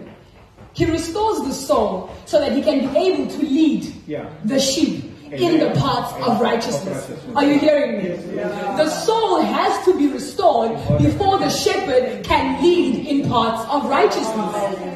He 0.74 0.86
restores 0.86 1.48
the 1.48 1.54
soul 1.54 2.10
so 2.26 2.40
that 2.40 2.52
he 2.52 2.62
can 2.62 2.92
be 2.92 2.98
able 2.98 3.28
to 3.28 3.38
lead 3.44 3.86
Yeah. 4.08 4.30
the 4.44 4.60
sheep 4.60 5.06
in 5.32 5.58
the 5.60 5.72
paths 5.80 6.14
of 6.28 6.40
righteousness. 6.42 7.10
Are 7.36 7.46
you 7.46 7.58
hearing 7.58 7.98
me? 8.04 8.10
The 8.36 8.90
soul 8.90 9.42
has 9.42 9.86
to 9.86 9.98
be 9.98 10.08
restored 10.08 10.72
before 11.02 11.40
the 11.40 11.50
shepherd 11.50 12.26
can 12.26 12.62
lead 12.62 13.08
in 13.08 13.30
paths 13.30 13.66
of 13.70 13.86
righteousness. 13.90 14.95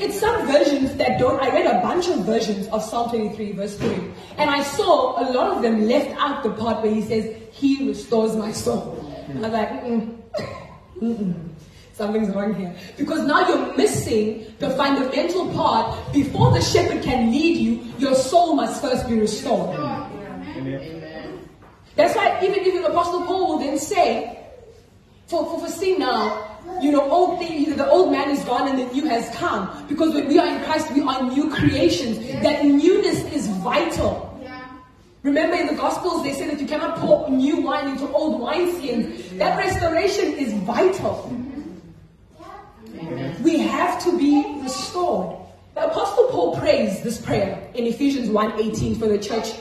It's 0.00 0.18
some 0.18 0.46
versions 0.46 0.96
that 0.96 1.18
don't. 1.18 1.38
I 1.42 1.50
read 1.50 1.66
a 1.66 1.80
bunch 1.82 2.08
of 2.08 2.24
versions 2.24 2.66
of 2.68 2.82
Psalm 2.82 3.10
23, 3.10 3.52
verse 3.52 3.76
3, 3.76 3.90
and 4.38 4.48
I 4.48 4.62
saw 4.62 5.20
a 5.20 5.28
lot 5.30 5.54
of 5.54 5.62
them 5.62 5.86
left 5.86 6.10
out 6.18 6.42
the 6.42 6.52
part 6.52 6.82
where 6.82 6.94
he 6.94 7.02
says, 7.02 7.36
He 7.52 7.86
restores 7.86 8.34
my 8.34 8.50
soul. 8.50 8.96
I 9.28 9.32
was 9.34 9.52
like, 9.52 9.68
mm-mm, 9.84 10.16
mm-mm. 11.02 11.34
Something's 11.92 12.34
wrong 12.34 12.54
here. 12.54 12.74
Because 12.96 13.26
now 13.26 13.46
you're 13.46 13.76
missing 13.76 14.46
the 14.58 14.70
fundamental 14.70 15.52
part. 15.52 15.94
Before 16.14 16.50
the 16.50 16.62
shepherd 16.62 17.02
can 17.02 17.30
lead 17.30 17.58
you, 17.58 17.92
your 17.98 18.14
soul 18.14 18.54
must 18.54 18.80
first 18.80 19.06
be 19.06 19.20
restored. 19.20 19.76
That's 21.96 22.16
why 22.16 22.40
even 22.42 22.60
if 22.60 22.66
even 22.66 22.84
Apostle 22.86 23.26
Paul 23.26 23.48
will 23.48 23.58
then 23.58 23.78
say, 23.78 24.48
for, 25.30 25.44
for, 25.44 25.60
for 25.60 25.68
see 25.68 25.96
now, 25.96 26.58
you 26.82 26.90
know, 26.90 27.08
old 27.08 27.38
thing, 27.38 27.76
the 27.76 27.88
old 27.88 28.10
man 28.10 28.30
is 28.30 28.44
gone 28.44 28.68
and 28.68 28.78
the 28.78 28.92
new 28.92 29.06
has 29.06 29.32
come. 29.36 29.86
Because 29.86 30.12
when 30.12 30.26
we 30.26 30.38
are 30.38 30.46
in 30.46 30.62
Christ, 30.64 30.92
we 30.92 31.02
are 31.02 31.22
new 31.22 31.48
creations. 31.50 32.18
That 32.42 32.64
newness 32.64 33.22
is 33.32 33.46
vital. 33.62 34.26
Remember 35.22 35.54
in 35.54 35.66
the 35.66 35.74
Gospels, 35.74 36.24
they 36.24 36.32
say 36.32 36.48
that 36.48 36.58
you 36.58 36.66
cannot 36.66 36.96
pour 36.96 37.30
new 37.30 37.60
wine 37.60 37.90
into 37.90 38.10
old 38.10 38.40
wineskins. 38.40 39.38
That 39.38 39.56
restoration 39.58 40.32
is 40.32 40.52
vital. 40.64 41.30
We 43.42 43.58
have 43.58 44.02
to 44.04 44.18
be 44.18 44.60
restored. 44.62 45.36
The 45.74 45.86
Apostle 45.86 46.28
Paul 46.28 46.56
prays 46.56 47.02
this 47.02 47.20
prayer 47.20 47.70
in 47.74 47.86
Ephesians 47.86 48.28
1.18 48.28 48.98
for 48.98 49.06
the 49.06 49.18
church 49.18 49.52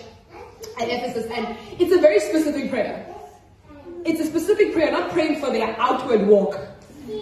at 0.79 0.89
Ephesus, 0.89 1.29
and 1.31 1.55
it's 1.77 1.93
a 1.93 1.99
very 1.99 2.19
specific 2.19 2.69
prayer. 2.69 3.05
It's 4.05 4.19
a 4.21 4.25
specific 4.25 4.73
prayer, 4.73 4.91
not 4.91 5.11
praying 5.11 5.39
for 5.39 5.51
their 5.51 5.75
outward 5.79 6.27
walk. 6.27 6.59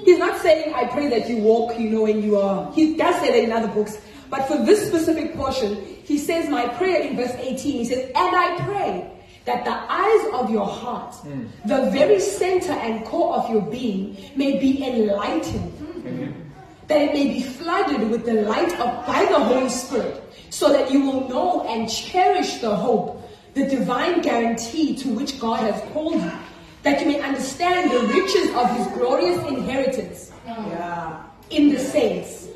He's 0.03 0.19
not 0.19 0.39
saying, 0.41 0.73
I 0.73 0.85
pray 0.85 1.07
that 1.09 1.29
you 1.29 1.37
walk, 1.37 1.79
you 1.79 1.89
know, 1.89 2.05
and 2.05 2.23
you 2.23 2.37
are. 2.37 2.71
He 2.73 2.95
does 2.95 3.15
say 3.21 3.31
that 3.31 3.43
in 3.43 3.51
other 3.51 3.69
books. 3.69 3.97
But 4.29 4.47
for 4.47 4.57
this 4.65 4.87
specific 4.87 5.35
portion, 5.35 5.75
he 6.03 6.17
says, 6.17 6.49
My 6.49 6.67
prayer 6.67 7.01
in 7.01 7.15
verse 7.15 7.33
18, 7.37 7.55
he 7.55 7.85
says, 7.85 8.11
And 8.15 8.35
I 8.35 8.57
pray 8.65 9.11
that 9.45 9.63
the 9.63 9.71
eyes 9.71 10.41
of 10.41 10.51
your 10.51 10.67
heart, 10.67 11.15
hmm. 11.15 11.45
the 11.65 11.89
very 11.91 12.19
center 12.19 12.73
and 12.73 13.05
core 13.05 13.35
of 13.35 13.49
your 13.49 13.61
being, 13.61 14.17
may 14.35 14.59
be 14.59 14.83
enlightened. 14.83 15.73
That 16.87 17.01
it 17.01 17.13
may 17.13 17.27
be 17.27 17.41
flooded 17.41 18.09
with 18.09 18.25
the 18.25 18.43
light 18.43 18.71
of 18.79 19.05
by 19.05 19.25
the 19.25 19.39
Holy 19.39 19.69
Spirit, 19.69 20.23
so 20.49 20.71
that 20.71 20.91
you 20.91 21.01
will 21.01 21.27
know 21.27 21.65
and 21.67 21.89
cherish 21.89 22.55
the 22.59 22.73
hope, 22.73 23.29
the 23.55 23.67
divine 23.67 24.21
guarantee 24.21 24.95
to 24.97 25.09
which 25.09 25.39
God 25.39 25.59
has 25.69 25.81
called 25.91 26.21
you, 26.21 26.31
that 26.87 27.01
you 27.01 27.07
may 27.07 27.19
understand 27.19 27.91
the 27.91 27.99
riches 28.07 28.49
of 28.55 28.71
his 28.77 28.87
glorious 28.95 29.37
inheritance 29.45 30.31
in 31.49 31.69
the 31.69 31.79
saints. 31.79 32.47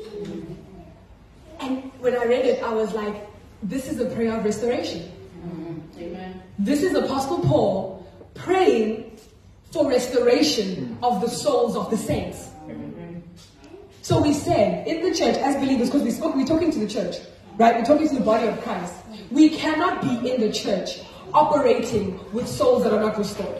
And 1.60 1.92
when 2.00 2.16
I 2.16 2.24
read 2.24 2.46
it, 2.46 2.62
I 2.62 2.72
was 2.72 2.94
like, 2.94 3.28
this 3.62 3.90
is 3.90 4.00
a 4.00 4.06
prayer 4.06 4.34
of 4.38 4.42
restoration. 4.42 5.02
Mm-hmm. 5.02 6.00
Amen. 6.00 6.42
This 6.58 6.82
is 6.82 6.94
Apostle 6.94 7.40
Paul 7.40 8.06
praying 8.32 9.18
for 9.70 9.88
restoration 9.88 10.96
of 11.02 11.20
the 11.20 11.28
souls 11.28 11.76
of 11.76 11.90
the 11.90 11.98
saints. 11.98 12.48
Mm-hmm. 12.66 13.20
So 14.00 14.22
we 14.22 14.32
said 14.32 14.88
in 14.88 15.02
the 15.02 15.14
church 15.14 15.36
as 15.36 15.56
believers, 15.56 15.90
because 15.90 16.02
we 16.04 16.10
spoke, 16.10 16.34
we're 16.34 16.46
talking 16.46 16.70
to 16.72 16.78
the 16.78 16.88
church, 16.88 17.16
right? 17.58 17.76
We're 17.76 17.84
talking 17.84 18.08
to 18.08 18.14
the 18.14 18.24
body 18.24 18.48
of 18.48 18.58
Christ. 18.62 18.94
We 19.30 19.50
cannot 19.50 20.00
be 20.00 20.32
in 20.32 20.40
the 20.40 20.50
church 20.50 21.02
operating 21.34 22.18
with 22.32 22.46
souls 22.48 22.84
that 22.84 22.92
are 22.92 23.00
not 23.00 23.18
restored. 23.18 23.56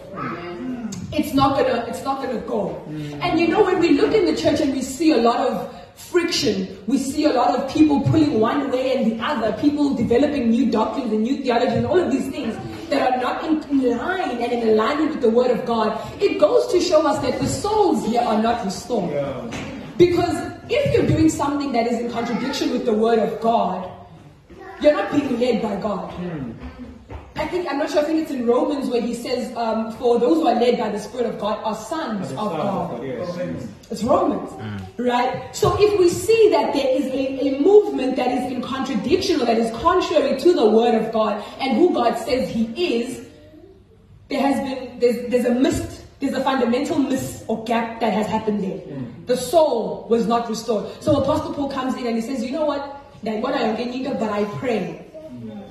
It's 1.12 1.35
not 1.35 1.59
gonna, 1.59 1.85
it's 1.88 2.02
not 2.05 2.23
gonna 2.23 2.41
go. 2.41 2.83
And 2.88 3.38
you 3.38 3.49
know, 3.49 3.64
when 3.64 3.81
we 3.81 3.91
look 3.91 4.14
in 4.14 4.25
the 4.25 4.37
church 4.37 4.61
and 4.61 4.73
we 4.73 4.83
see 4.83 5.12
a 5.12 5.19
lot 5.19 5.41
of 5.41 5.79
friction, 5.95 6.79
we 6.87 6.99
see 6.99 7.26
a 7.26 7.33
lot 7.33 7.55
of 7.55 7.71
people 7.71 8.00
pulling 8.00 8.41
one 8.41 8.71
way 8.71 8.97
and 8.97 9.12
the 9.12 9.25
other, 9.25 9.52
people 9.61 9.95
developing 9.95 10.50
new 10.50 10.71
doctrines 10.71 11.12
and 11.12 11.23
new 11.23 11.43
theology 11.43 11.76
and 11.76 11.87
all 11.87 11.99
of 11.99 12.11
these 12.11 12.29
things 12.29 12.57
that 12.88 13.12
are 13.12 13.21
not 13.21 13.45
in 13.45 13.62
in 13.71 13.97
line 13.97 14.43
and 14.43 14.52
in 14.52 14.69
alignment 14.69 15.11
with 15.12 15.21
the 15.21 15.31
word 15.31 15.50
of 15.50 15.64
God. 15.67 15.99
It 16.21 16.38
goes 16.38 16.71
to 16.73 16.81
show 16.81 17.07
us 17.07 17.19
that 17.23 17.41
the 17.41 17.47
souls 17.47 18.05
here 18.07 18.21
are 18.21 18.41
not 18.43 18.64
restored. 18.64 19.12
Because 19.97 20.37
if 20.69 20.93
you're 20.95 21.07
doing 21.07 21.29
something 21.29 21.73
that 21.73 21.87
is 21.87 22.00
in 22.00 22.11
contradiction 22.11 22.71
with 22.71 22.85
the 22.85 22.93
word 22.93 23.19
of 23.19 23.41
God, 23.41 23.91
you're 24.81 24.93
not 24.93 25.12
being 25.12 25.38
led 25.38 25.62
by 25.62 25.76
God. 25.76 26.11
Hmm. 26.12 26.52
I 27.42 27.49
think, 27.49 27.66
I'm 27.70 27.78
not 27.78 27.90
sure, 27.90 28.00
I 28.00 28.04
think 28.04 28.20
it's 28.22 28.30
in 28.30 28.46
Romans 28.46 28.88
where 28.88 29.00
he 29.02 29.14
says, 29.14 29.54
um, 29.56 29.92
for 29.99 30.18
those 30.18 30.37
who 30.38 30.46
are 30.46 30.54
led 30.54 30.78
by 30.78 30.90
the 30.90 30.99
Spirit 31.00 31.26
of 31.26 31.38
God 31.40 31.58
are 31.64 31.75
sons 31.75 32.30
of 32.30 32.37
God. 32.37 33.02
It's 33.90 34.02
Romans, 34.02 34.50
right? 34.96 35.54
So 35.54 35.76
if 35.78 35.99
we 35.99 36.08
see 36.08 36.50
that 36.50 36.72
there 36.72 36.88
is 36.88 37.06
a, 37.06 37.49
a 37.49 37.61
movement 37.61 38.16
that 38.16 38.30
is 38.30 38.50
in 38.52 38.62
contradiction 38.62 39.40
or 39.40 39.44
that 39.46 39.58
is 39.58 39.70
contrary 39.80 40.38
to 40.40 40.52
the 40.52 40.66
word 40.70 40.94
of 40.94 41.12
God 41.12 41.42
and 41.61 41.76
who 41.76 41.92
God 41.92 42.16
says 42.18 42.49
he 42.49 42.64
is, 42.76 43.26
there 44.28 44.40
has 44.40 44.56
been, 44.62 44.99
there's, 45.00 45.30
there's 45.30 45.44
a 45.44 45.54
mist, 45.54 46.06
there's 46.20 46.34
a 46.34 46.42
fundamental 46.44 46.99
miss 46.99 47.44
or 47.49 47.64
gap 47.64 48.00
that 48.00 48.12
has 48.12 48.26
happened 48.26 48.62
there. 48.62 48.80
The 49.26 49.37
soul 49.37 50.06
was 50.08 50.26
not 50.26 50.49
restored. 50.49 50.87
So 51.02 51.20
Apostle 51.20 51.52
Paul 51.54 51.70
comes 51.70 51.94
in 51.96 52.06
and 52.06 52.16
he 52.16 52.22
says, 52.22 52.42
you 52.44 52.52
know 52.52 52.64
what? 52.64 53.00
That 53.25 53.42
what 53.42 53.54
I 53.54 53.62
am 53.62 53.76
getting, 53.76 54.04
but 54.04 54.30
I 54.30 54.44
pray 54.58 55.04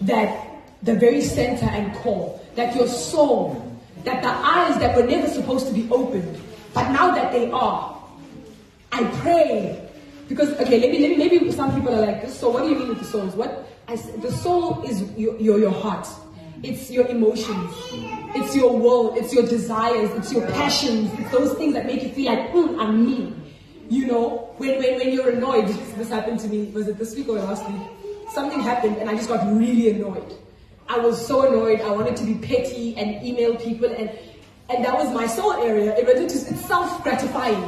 that 0.02 0.51
the 0.84 0.96
very 0.96 1.22
center 1.22 1.66
and 1.66 1.94
core, 1.98 2.40
that 2.56 2.76
your 2.76 2.88
soul, 2.88 3.56
that 4.04 4.24
the 4.24 4.30
eyes 4.30 4.80
that 4.80 4.96
were 4.96 5.06
never 5.06 5.28
supposed 5.28 5.68
to 5.68 5.74
be 5.74 5.88
opened, 5.92 6.40
but 6.74 6.92
now 6.92 7.14
that 7.14 7.32
they 7.32 7.52
are, 7.52 8.02
I 8.92 9.04
pray. 9.22 9.88
Because 10.28 10.50
okay, 10.60 10.80
maybe, 10.80 11.00
maybe 11.00 11.18
maybe 11.18 11.52
some 11.52 11.74
people 11.76 11.94
are 11.94 12.06
like, 12.06 12.22
this. 12.22 12.40
so 12.40 12.50
what 12.50 12.64
do 12.64 12.70
you 12.70 12.80
mean 12.80 12.90
with 12.90 13.00
the 13.00 13.06
souls? 13.06 13.36
What 13.36 13.68
I 13.88 13.96
the 13.96 14.32
soul 14.32 14.82
is 14.84 15.02
your, 15.18 15.38
your 15.40 15.60
your 15.60 15.72
heart. 15.72 16.08
It's 16.64 16.92
your 16.92 17.08
emotions. 17.08 17.74
It's 18.36 18.56
your 18.56 18.78
will. 18.78 19.16
It's 19.16 19.34
your 19.34 19.46
desires. 19.48 20.12
It's 20.12 20.32
your 20.32 20.46
passions. 20.52 21.12
It's 21.20 21.32
those 21.32 21.58
things 21.58 21.74
that 21.74 21.88
make 21.88 22.04
you 22.04 22.10
feel 22.10 22.32
like, 22.32 22.52
mm, 22.52 22.80
I'm 22.80 23.04
me. 23.06 23.34
You 23.90 24.08
know, 24.08 24.54
when, 24.58 24.78
when, 24.78 25.00
when 25.00 25.12
you're 25.12 25.32
annoyed, 25.32 25.68
this 25.68 26.10
happened 26.10 26.40
to 26.42 26.48
me, 26.48 26.66
was 26.68 26.88
it 26.88 26.98
this 27.00 27.16
week 27.16 27.28
or 27.28 27.40
last 27.40 27.68
week? 27.70 27.82
Something 28.30 28.62
happened 28.62 28.98
and 28.98 29.10
I 29.10 29.16
just 29.16 29.28
got 29.28 29.46
really 29.52 29.90
annoyed. 29.90 30.38
I 30.92 30.98
was 30.98 31.26
so 31.26 31.48
annoyed. 31.48 31.80
I 31.80 31.92
wanted 31.92 32.18
to 32.18 32.26
be 32.26 32.36
petty 32.36 32.98
and 32.98 33.26
email 33.26 33.56
people 33.56 33.90
and 33.90 34.12
and 34.70 34.84
that 34.84 34.94
was 34.94 35.10
my 35.14 35.26
soul 35.26 35.54
area. 35.54 35.96
It 35.96 36.06
was 36.06 36.32
just 36.32 36.52
it's 36.52 36.66
self-gratifying. 36.66 37.64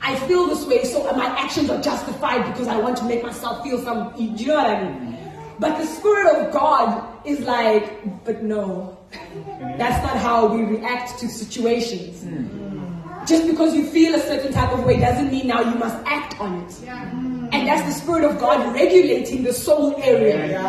I 0.00 0.16
feel 0.26 0.46
this 0.46 0.64
way, 0.66 0.84
so 0.84 1.04
my 1.12 1.26
actions 1.26 1.68
are 1.68 1.80
justified 1.82 2.44
because 2.50 2.68
I 2.68 2.78
want 2.78 2.96
to 2.98 3.04
make 3.04 3.22
myself 3.22 3.62
feel 3.62 3.82
some. 3.82 4.16
Do 4.16 4.22
you 4.22 4.46
know 4.46 4.54
what 4.54 4.66
I 4.66 4.82
mean? 4.82 5.18
But 5.58 5.76
the 5.76 5.84
Spirit 5.84 6.36
of 6.36 6.52
God 6.52 7.26
is 7.26 7.40
like, 7.40 8.24
but 8.24 8.42
no, 8.42 8.98
that's 9.78 10.02
not 10.06 10.16
how 10.16 10.46
we 10.46 10.62
react 10.62 11.18
to 11.20 11.28
situations. 11.28 12.24
Just 13.26 13.46
because 13.46 13.74
you 13.74 13.84
feel 13.86 14.14
a 14.14 14.20
certain 14.20 14.52
type 14.52 14.72
of 14.72 14.84
way 14.84 15.00
doesn't 15.00 15.30
mean 15.30 15.46
now 15.48 15.60
you 15.60 15.76
must 15.76 15.96
act 16.06 16.40
on 16.40 16.60
it. 16.62 16.72
And 17.52 17.68
that's 17.68 17.82
the 17.82 17.92
Spirit 17.92 18.24
of 18.24 18.38
God 18.38 18.74
regulating 18.74 19.44
the 19.44 19.52
soul 19.52 19.94
area. 20.02 20.60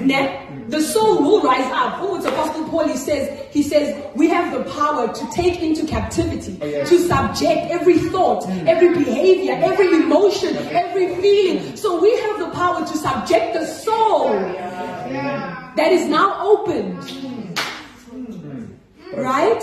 Now, 0.00 0.48
the 0.72 0.80
soul 0.80 1.22
will 1.22 1.42
rise 1.42 1.70
up. 1.70 1.98
Oh, 2.00 2.16
it's 2.16 2.24
Apostle 2.24 2.66
Paul, 2.68 2.88
he 2.88 2.96
says, 2.96 3.28
he 3.50 3.62
says, 3.62 3.94
we 4.16 4.26
have 4.28 4.50
the 4.56 4.64
power 4.72 5.12
to 5.12 5.30
take 5.30 5.60
into 5.60 5.86
captivity, 5.86 6.58
oh, 6.62 6.84
to 6.86 6.98
subject 6.98 7.70
every 7.70 7.98
thought, 7.98 8.44
mm. 8.44 8.66
every 8.66 8.88
behavior, 8.94 9.52
mm. 9.52 9.70
every 9.70 9.88
emotion, 9.88 10.56
every 10.72 11.14
feeling. 11.16 11.76
So 11.76 12.00
we 12.00 12.18
have 12.22 12.38
the 12.40 12.48
power 12.52 12.80
to 12.86 12.96
subject 12.96 13.52
the 13.52 13.66
soul 13.66 14.30
oh, 14.30 15.72
that 15.76 15.92
is 15.92 16.08
now 16.08 16.40
opened. 16.40 16.98
Mm. 17.00 18.70
Right? 19.14 19.62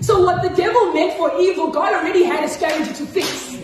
So 0.00 0.20
what 0.24 0.42
the 0.42 0.50
devil 0.56 0.92
meant 0.92 1.16
for 1.16 1.30
evil, 1.40 1.70
God 1.70 1.94
already 1.94 2.24
had 2.24 2.42
a 2.42 2.48
strategy 2.48 2.92
to 2.94 3.06
fix. 3.06 3.54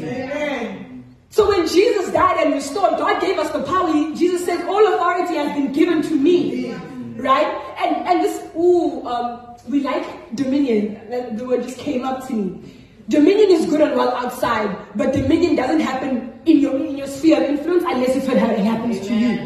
So 1.36 1.46
when 1.46 1.68
Jesus 1.68 2.10
died 2.12 2.46
and 2.46 2.54
restored, 2.54 2.96
God 2.96 3.20
gave 3.20 3.38
us 3.38 3.50
the 3.50 3.62
power. 3.62 3.92
Jesus 4.16 4.46
said, 4.46 4.66
all 4.66 4.94
authority 4.94 5.34
has 5.34 5.52
been 5.52 5.70
given 5.70 6.00
to 6.00 6.16
me. 6.16 6.72
Right? 7.20 7.44
And 7.76 8.08
and 8.08 8.24
this, 8.24 8.40
ooh, 8.56 9.04
um, 9.06 9.54
we 9.68 9.80
like 9.80 10.34
dominion. 10.34 10.96
The 11.36 11.44
word 11.44 11.62
just 11.64 11.76
came 11.76 12.06
up 12.06 12.26
to 12.28 12.32
me. 12.32 12.72
Dominion 13.10 13.50
is 13.50 13.66
good 13.66 13.82
and 13.82 13.94
well 13.96 14.16
outside, 14.16 14.74
but 14.96 15.12
dominion 15.12 15.56
doesn't 15.56 15.80
happen 15.80 16.32
in 16.46 16.58
your 16.58 16.74
in 16.74 16.96
your 16.96 17.06
sphere 17.06 17.36
of 17.36 17.44
influence 17.44 17.84
unless 17.86 18.16
if 18.16 18.28
it 18.30 18.38
happens 18.38 19.06
to 19.06 19.14
you. 19.14 19.36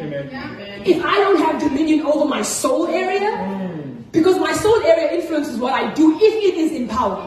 If 0.86 1.04
I 1.04 1.18
don't 1.26 1.42
have 1.42 1.60
dominion 1.60 2.06
over 2.06 2.24
my 2.24 2.42
soul 2.42 2.86
area, 2.86 3.34
because 4.12 4.38
my 4.38 4.52
soul 4.52 4.80
area 4.86 5.10
influences 5.18 5.58
what 5.58 5.74
I 5.74 5.92
do 5.94 6.14
if 6.22 6.34
it 6.54 6.54
is 6.54 6.70
in 6.70 6.86
power. 6.86 7.26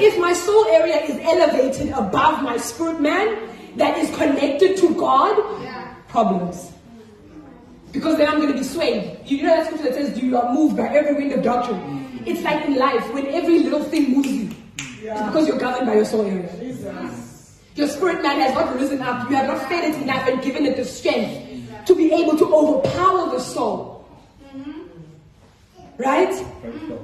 If 0.00 0.18
my 0.18 0.32
soul 0.32 0.64
area 0.80 0.96
is 1.04 1.16
elevated 1.20 1.90
above 1.90 2.42
my 2.42 2.56
spirit 2.56 3.00
man, 3.00 3.52
that 3.76 3.98
is 3.98 4.14
connected 4.16 4.76
to 4.78 4.94
God, 4.94 5.34
problems. 6.08 6.72
Because 7.92 8.16
then 8.16 8.28
I'm 8.28 8.40
going 8.40 8.52
to 8.52 8.58
be 8.58 8.64
swayed. 8.64 9.18
You 9.26 9.42
know 9.42 9.48
that 9.56 9.66
scripture 9.66 9.90
that 9.90 9.94
says, 9.94 10.18
do 10.18 10.26
You 10.26 10.36
are 10.38 10.52
moved 10.52 10.76
by 10.76 10.88
every 10.88 11.14
wind 11.14 11.32
of 11.32 11.42
doctrine. 11.42 12.22
It's 12.24 12.42
like 12.42 12.64
in 12.64 12.76
life, 12.76 13.12
when 13.12 13.26
every 13.26 13.60
little 13.60 13.82
thing 13.84 14.14
moves 14.14 14.32
you, 14.32 14.50
it's 14.78 15.22
because 15.22 15.46
you're 15.46 15.58
governed 15.58 15.86
by 15.86 15.94
your 15.94 16.04
soul 16.04 16.24
area. 16.24 16.48
Your 17.74 17.88
spirit 17.88 18.22
man 18.22 18.40
has 18.40 18.54
not 18.54 18.74
risen 18.74 19.00
up. 19.00 19.28
You 19.28 19.36
have 19.36 19.46
not 19.46 19.68
fed 19.68 19.90
it 19.92 20.02
enough 20.02 20.28
and 20.28 20.42
given 20.42 20.66
it 20.66 20.76
the 20.76 20.84
strength 20.84 21.86
to 21.86 21.94
be 21.94 22.12
able 22.12 22.36
to 22.38 22.54
overpower 22.54 23.30
the 23.30 23.40
soul. 23.40 24.06
Mm-hmm. 24.54 26.02
Right? 26.02 26.30
Mm-hmm. 26.30 26.94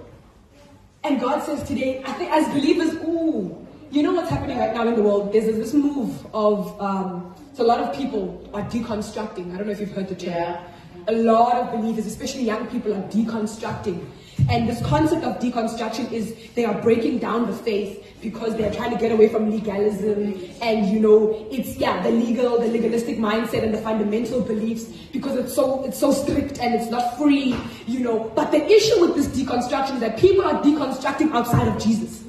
And 1.05 1.21
God 1.21 1.43
says 1.43 1.67
today, 1.67 2.03
I 2.05 2.13
think 2.13 2.31
as 2.31 2.47
believers, 2.49 2.95
ooh, 3.07 3.67
you 3.91 4.03
know 4.03 4.13
what's 4.13 4.31
happening 4.31 4.59
right 4.59 4.75
now 4.75 4.87
in 4.87 4.95
the 4.95 5.03
world? 5.03 5.33
There's 5.33 5.47
this 5.47 5.75
move 5.75 6.27
of, 6.35 6.81
um, 6.81 7.35
so 7.55 7.65
a 7.65 7.67
lot 7.67 7.81
of 7.81 7.95
people 7.95 8.49
are 8.53 8.63
deconstructing. 8.63 9.55
I 9.55 9.59
don't 9.59 9.67
know 9.67 9.73
if 9.73 9.81
you've 9.81 9.93
heard 9.93 10.09
the 10.09 10.15
term. 10.15 10.35
Yeah. 10.35 10.61
A 11.09 11.13
lot 11.13 11.57
of 11.57 11.73
believers, 11.73 12.07
especially 12.07 12.45
young 12.45 12.67
people, 12.67 12.95
are 12.95 13.03
deconstructing. 13.09 14.05
And 14.51 14.69
this 14.69 14.81
concept 14.85 15.25
of 15.25 15.39
deconstruction 15.41 16.13
is 16.13 16.35
they 16.55 16.65
are 16.65 16.81
breaking 16.81 17.19
down 17.19 17.47
the 17.47 17.53
faith 17.53 18.05
because 18.21 18.57
they're 18.57 18.73
trying 18.73 18.91
to 18.91 18.97
get 18.97 19.13
away 19.13 19.29
from 19.29 19.51
legalism 19.51 20.35
and 20.61 20.87
you 20.89 20.99
know 20.99 21.47
it's 21.53 21.77
yeah 21.77 22.03
the 22.03 22.11
legal 22.11 22.59
the 22.59 22.67
legalistic 22.67 23.17
mindset 23.17 23.63
and 23.63 23.73
the 23.73 23.79
fundamental 23.79 24.41
beliefs 24.41 24.85
because 25.13 25.37
it's 25.37 25.55
so 25.55 25.85
it's 25.85 25.99
so 25.99 26.11
strict 26.11 26.59
and 26.59 26.75
it's 26.75 26.91
not 26.91 27.17
free 27.17 27.55
you 27.87 28.01
know 28.01 28.31
but 28.35 28.51
the 28.51 28.65
issue 28.67 29.01
with 29.01 29.15
this 29.15 29.29
deconstruction 29.29 29.95
is 29.95 30.01
that 30.01 30.19
people 30.19 30.45
are 30.45 30.61
deconstructing 30.63 31.31
outside 31.33 31.69
of 31.69 31.81
jesus 31.81 32.25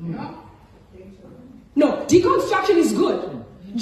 Yeah. 0.00 0.34
No 1.82 1.90
deconstruction 2.14 2.76
is 2.84 2.92
good 2.92 3.18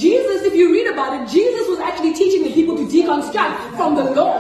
jesus 0.05 0.47
if 0.51 0.55
you 0.61 0.71
read 0.73 0.89
about 0.95 1.19
it 1.19 1.29
jesus 1.37 1.69
was 1.69 1.81
actually 1.91 2.15
teaching 2.15 2.45
the 2.45 2.53
people 2.53 2.77
to 2.77 2.87
deconstruct 2.97 3.77
from 3.77 3.95
the 4.01 4.07
law 4.21 4.35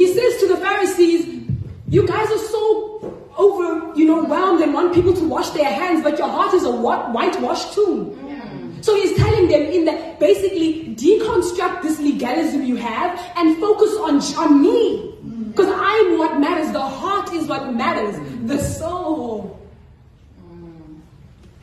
he 0.00 0.06
says 0.14 0.40
to 0.40 0.48
the 0.48 0.56
pharisees 0.56 1.28
you 1.88 2.06
guys 2.06 2.30
are 2.30 2.44
so 2.54 2.90
over, 3.40 3.96
you 3.98 4.04
know, 4.04 4.22
whelmed 4.24 4.60
and 4.60 4.74
want 4.74 4.94
people 4.94 5.14
to 5.14 5.24
wash 5.26 5.50
their 5.50 5.72
hands, 5.72 6.02
but 6.02 6.18
your 6.18 6.28
heart 6.28 6.54
is 6.54 6.64
a 6.64 6.70
whitewashed 6.70 7.72
tomb. 7.72 8.16
So 8.82 8.94
he's 8.94 9.16
telling 9.16 9.48
them 9.48 9.62
in 9.62 9.84
that 9.86 10.18
basically 10.18 10.94
deconstruct 10.94 11.82
this 11.82 11.98
legalism 11.98 12.64
you 12.64 12.76
have 12.76 13.18
and 13.36 13.58
focus 13.58 13.94
on, 13.96 14.20
on 14.42 14.62
me. 14.62 15.14
Because 15.48 15.68
I'm 15.68 16.18
what 16.18 16.38
matters. 16.38 16.72
The 16.72 16.80
heart 16.80 17.32
is 17.32 17.46
what 17.46 17.74
matters. 17.74 18.16
The 18.46 18.58
soul. 18.58 19.59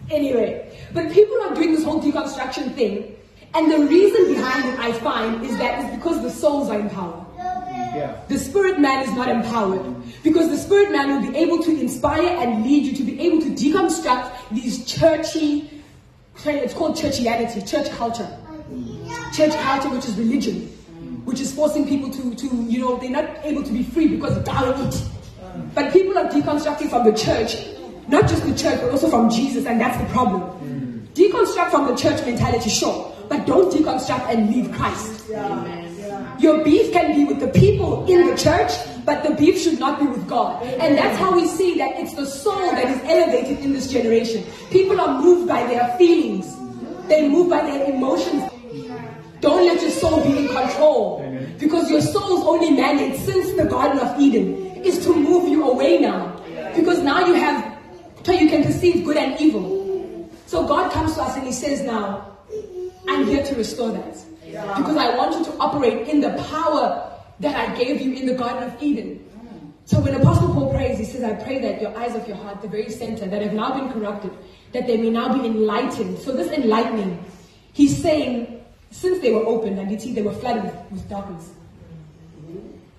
Anyway, 0.09 0.77
but 0.93 1.11
people 1.11 1.37
are 1.43 1.53
doing 1.53 1.73
this 1.73 1.83
whole 1.83 2.01
deconstruction 2.01 2.73
thing. 2.75 3.15
And 3.53 3.71
the 3.71 3.79
reason 3.79 4.33
behind 4.33 4.65
it, 4.65 4.79
I 4.79 4.91
find, 4.93 5.43
is 5.43 5.57
that 5.57 5.83
it's 5.83 5.95
because 5.95 6.21
the 6.21 6.29
souls 6.29 6.69
are 6.69 6.79
empowered. 6.79 7.25
Yeah. 7.37 8.21
The 8.27 8.37
spirit 8.37 8.79
man 8.79 9.03
is 9.07 9.13
not 9.15 9.29
empowered 9.29 9.95
because 10.23 10.49
the 10.49 10.57
spirit 10.57 10.91
man 10.91 11.09
will 11.09 11.31
be 11.31 11.37
able 11.37 11.63
to 11.63 11.79
inspire 11.79 12.27
and 12.27 12.63
lead 12.63 12.83
you 12.83 12.93
to 12.95 13.03
be 13.03 13.19
able 13.19 13.41
to 13.41 13.49
deconstruct 13.49 14.31
these 14.51 14.85
churchy, 14.85 15.81
it's 16.45 16.73
called 16.73 16.95
churchianity, 16.95 17.67
church 17.67 17.89
culture. 17.91 18.29
Church 19.33 19.53
culture, 19.53 19.89
which 19.89 20.05
is 20.05 20.15
religion, 20.15 20.67
which 21.25 21.39
is 21.39 21.53
forcing 21.53 21.87
people 21.87 22.11
to, 22.11 22.35
to, 22.35 22.47
you 22.67 22.79
know, 22.79 22.97
they're 22.97 23.09
not 23.09 23.29
able 23.43 23.63
to 23.63 23.71
be 23.71 23.83
free 23.83 24.07
because 24.07 24.37
of 24.37 24.43
eat. 24.43 25.01
But 25.73 25.91
people 25.91 26.17
are 26.17 26.25
deconstructing 26.25 26.89
from 26.89 27.05
the 27.05 27.13
church, 27.13 27.57
not 28.07 28.27
just 28.27 28.45
the 28.45 28.55
church, 28.55 28.79
but 28.81 28.91
also 28.91 29.09
from 29.09 29.29
Jesus, 29.29 29.65
and 29.65 29.79
that's 29.79 29.97
the 29.97 30.07
problem. 30.13 30.41
Mm. 30.41 31.07
Deconstruct 31.13 31.71
from 31.71 31.87
the 31.87 31.95
church 31.95 32.23
mentality, 32.25 32.69
sure, 32.69 33.13
but 33.27 33.45
don't 33.45 33.71
deconstruct 33.73 34.29
and 34.29 34.53
leave 34.53 34.71
Christ. 34.73 35.29
Your 36.39 36.63
beef 36.63 36.91
can 36.93 37.15
be 37.15 37.25
with 37.25 37.39
the 37.39 37.47
people 37.47 38.05
in 38.07 38.27
the 38.27 38.37
church, 38.37 38.71
but 39.05 39.23
the 39.23 39.33
beef 39.35 39.59
should 39.59 39.79
not 39.79 39.99
be 39.99 40.05
with 40.05 40.27
God. 40.27 40.63
And 40.63 40.97
that's 40.97 41.17
how 41.17 41.35
we 41.35 41.47
see 41.47 41.77
that 41.79 41.97
it's 41.97 42.13
the 42.13 42.25
soul 42.25 42.71
that 42.71 42.85
is 42.85 43.01
elevated 43.03 43.59
in 43.59 43.73
this 43.73 43.91
generation. 43.91 44.43
People 44.69 45.01
are 45.01 45.21
moved 45.21 45.47
by 45.47 45.65
their 45.65 45.97
feelings, 45.97 46.45
they 47.07 47.27
move 47.27 47.49
by 47.49 47.61
their 47.61 47.91
emotions. 47.93 48.43
Don't 49.41 49.65
let 49.65 49.81
your 49.81 49.91
soul 49.91 50.23
be 50.23 50.37
in 50.37 50.47
control. 50.47 51.23
Because 51.59 51.89
your 51.89 52.01
soul's 52.01 52.45
only 52.45 52.71
mandate 52.71 53.19
since 53.19 53.53
the 53.53 53.65
Garden 53.65 53.99
of 53.99 54.19
Eden 54.19 54.55
is 54.83 55.03
to 55.05 55.15
move 55.15 55.47
you 55.49 55.69
away 55.69 55.99
now. 55.99 56.35
Because 56.75 56.99
now 56.99 57.25
you 57.25 57.33
have, 57.33 57.76
so 58.27 58.33
you 58.33 58.49
can 58.49 58.65
perceive 58.65 59.05
good 59.05 59.15
and 59.15 59.39
evil. 59.39 60.29
So 60.47 60.67
God 60.67 60.91
comes 60.91 61.15
to 61.15 61.21
us 61.21 61.37
and 61.37 61.45
He 61.45 61.53
says, 61.53 61.81
Now, 61.81 62.37
I'm 63.07 63.25
here 63.25 63.41
to 63.41 63.55
restore 63.55 63.93
that. 63.93 64.17
Because 64.43 64.97
I 64.97 65.15
want 65.15 65.31
you 65.37 65.45
to 65.45 65.57
operate 65.59 66.09
in 66.09 66.19
the 66.19 66.31
power 66.51 67.09
that 67.39 67.55
I 67.55 67.73
gave 67.75 68.01
you 68.01 68.11
in 68.15 68.25
the 68.25 68.33
Garden 68.33 68.63
of 68.69 68.83
Eden. 68.83 69.23
So 69.85 70.01
when 70.01 70.13
Apostle 70.15 70.53
Paul 70.53 70.73
prays, 70.73 70.97
he 70.97 71.05
says, 71.05 71.23
I 71.23 71.41
pray 71.41 71.59
that 71.59 71.81
your 71.81 71.97
eyes 71.97 72.15
of 72.15 72.27
your 72.27 72.35
heart, 72.35 72.61
the 72.61 72.67
very 72.67 72.89
center, 72.89 73.27
that 73.27 73.41
have 73.41 73.53
now 73.53 73.79
been 73.79 73.89
corrupted, 73.93 74.31
that 74.73 74.87
they 74.87 74.97
may 74.97 75.09
now 75.09 75.33
be 75.33 75.47
enlightened. 75.47 76.19
So 76.19 76.33
this 76.33 76.51
enlightening, 76.51 77.23
he's 77.71 77.95
saying, 77.95 78.61
since 78.91 79.21
they 79.21 79.31
were 79.31 79.45
opened, 79.45 79.79
and 79.79 79.89
you 79.89 79.97
see 79.97 80.13
they 80.13 80.21
were 80.21 80.33
flooded 80.33 80.65
with, 80.65 80.91
with 80.91 81.09
darkness. 81.09 81.49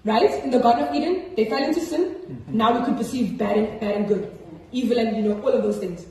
Right? 0.07 0.43
In 0.43 0.51
the 0.51 0.61
Garden 0.61 0.88
of 0.88 0.95
Eden, 0.95 1.35
they 1.37 1.45
fell 1.45 1.62
into 1.62 1.81
sin. 1.81 2.14
Mm-hmm. 2.14 2.57
Now 2.57 2.79
we 2.79 2.87
could 2.87 2.97
perceive 2.97 3.37
bad 3.37 3.59
and, 3.59 3.81
bad 3.81 3.95
and 3.95 4.09
good, 4.09 4.38
evil 4.73 4.99
and, 4.99 5.17
you 5.17 5.23
know, 5.23 5.41
all 5.41 5.49
of 5.49 5.63
those 5.63 5.79
things. 5.79 6.07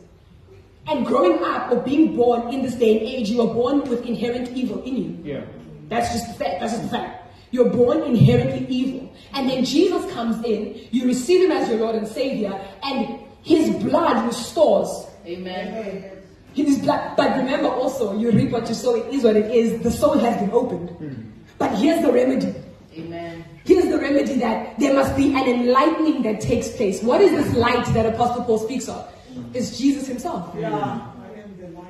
And 0.87 1.05
growing 1.05 1.43
up 1.43 1.71
or 1.71 1.81
being 1.81 2.15
born 2.15 2.53
in 2.53 2.61
this 2.61 2.75
day 2.75 2.97
and 2.97 3.07
age, 3.07 3.29
you 3.29 3.41
are 3.41 3.53
born 3.53 3.81
with 3.89 4.05
inherent 4.05 4.49
evil 4.49 4.81
in 4.83 4.95
you. 4.95 5.19
Yeah. 5.23 5.45
That's 5.89 6.13
just 6.13 6.27
the 6.27 6.33
fact. 6.33 6.61
That's 6.61 6.73
just 6.73 6.83
the 6.83 6.89
fact. 6.89 7.27
You're 7.51 7.69
born 7.69 8.03
inherently 8.03 8.65
evil. 8.67 9.13
And 9.33 9.49
then 9.49 9.65
Jesus 9.65 10.11
comes 10.13 10.43
in, 10.45 10.87
you 10.91 11.05
receive 11.05 11.45
him 11.45 11.51
as 11.51 11.69
your 11.69 11.79
Lord 11.79 11.95
and 11.95 12.07
Savior, 12.07 12.59
and 12.83 13.19
his 13.43 13.69
blood 13.83 14.25
restores. 14.25 15.07
Amen. 15.25 16.11
His 16.53 16.79
blood. 16.79 17.15
But 17.17 17.37
remember 17.37 17.67
also, 17.67 18.17
you 18.17 18.31
reap 18.31 18.51
what 18.51 18.67
you 18.67 18.73
sow, 18.73 18.95
it 18.95 19.13
is 19.13 19.23
what 19.23 19.35
it 19.35 19.51
is. 19.53 19.81
The 19.83 19.91
soul 19.91 20.17
has 20.17 20.39
been 20.39 20.51
opened. 20.51 20.89
Hmm. 20.91 21.13
But 21.57 21.75
here's 21.77 22.01
the 22.01 22.11
remedy. 22.11 22.53
Amen. 22.97 23.45
Here's 23.65 23.85
the 23.85 23.97
remedy 23.99 24.35
that 24.35 24.79
there 24.79 24.93
must 24.93 25.15
be 25.15 25.33
an 25.33 25.47
enlightening 25.47 26.23
that 26.23 26.41
takes 26.41 26.69
place. 26.69 27.03
What 27.03 27.21
is 27.21 27.31
this 27.31 27.55
light 27.55 27.85
that 27.93 28.05
Apostle 28.05 28.43
Paul 28.43 28.59
speaks 28.59 28.87
of? 28.87 29.13
It's 29.53 29.77
Jesus 29.77 30.07
himself. 30.07 30.53
Yeah. 30.57 30.99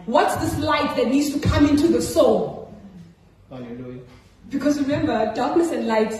What's 0.06 0.36
this 0.38 0.58
light 0.60 0.96
that 0.96 1.08
needs 1.08 1.32
to 1.34 1.39
come 1.39 1.67
into 1.67 1.88
the 1.88 2.02
soul? 2.02 2.74
Hallelujah. 3.50 4.02
Because 4.50 4.80
remember, 4.80 5.34
darkness 5.36 5.72
and 5.72 5.88
light, 5.88 6.13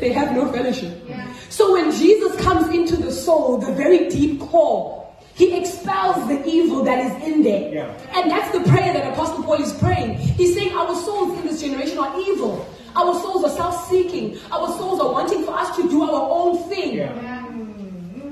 they 0.00 0.12
have 0.12 0.34
no 0.34 0.50
fellowship. 0.50 1.02
Yeah. 1.06 1.30
So 1.50 1.72
when 1.72 1.92
Jesus 1.92 2.40
comes 2.40 2.74
into 2.74 2.96
the 2.96 3.12
soul, 3.12 3.58
the 3.58 3.72
very 3.72 4.08
deep 4.08 4.40
core, 4.40 4.97
he 5.38 5.56
expels 5.56 6.26
the 6.26 6.44
evil 6.44 6.82
that 6.82 6.98
is 6.98 7.28
in 7.28 7.44
there. 7.44 7.72
Yeah. 7.72 8.20
And 8.20 8.28
that's 8.28 8.50
the 8.50 8.68
prayer 8.68 8.92
that 8.92 9.12
Apostle 9.12 9.44
Paul 9.44 9.62
is 9.62 9.72
praying. 9.74 10.18
He's 10.18 10.54
saying 10.54 10.72
our 10.74 10.94
souls 10.96 11.38
in 11.38 11.46
this 11.46 11.60
generation 11.62 11.98
are 11.98 12.18
evil. 12.20 12.66
Our 12.96 13.14
souls 13.20 13.44
are 13.44 13.50
self-seeking. 13.50 14.38
Our 14.50 14.66
souls 14.76 14.98
are 15.00 15.12
wanting 15.12 15.44
for 15.44 15.52
us 15.52 15.76
to 15.76 15.88
do 15.88 16.02
our 16.02 16.28
own 16.28 16.68
thing. 16.68 16.96
Yeah. 16.96 17.46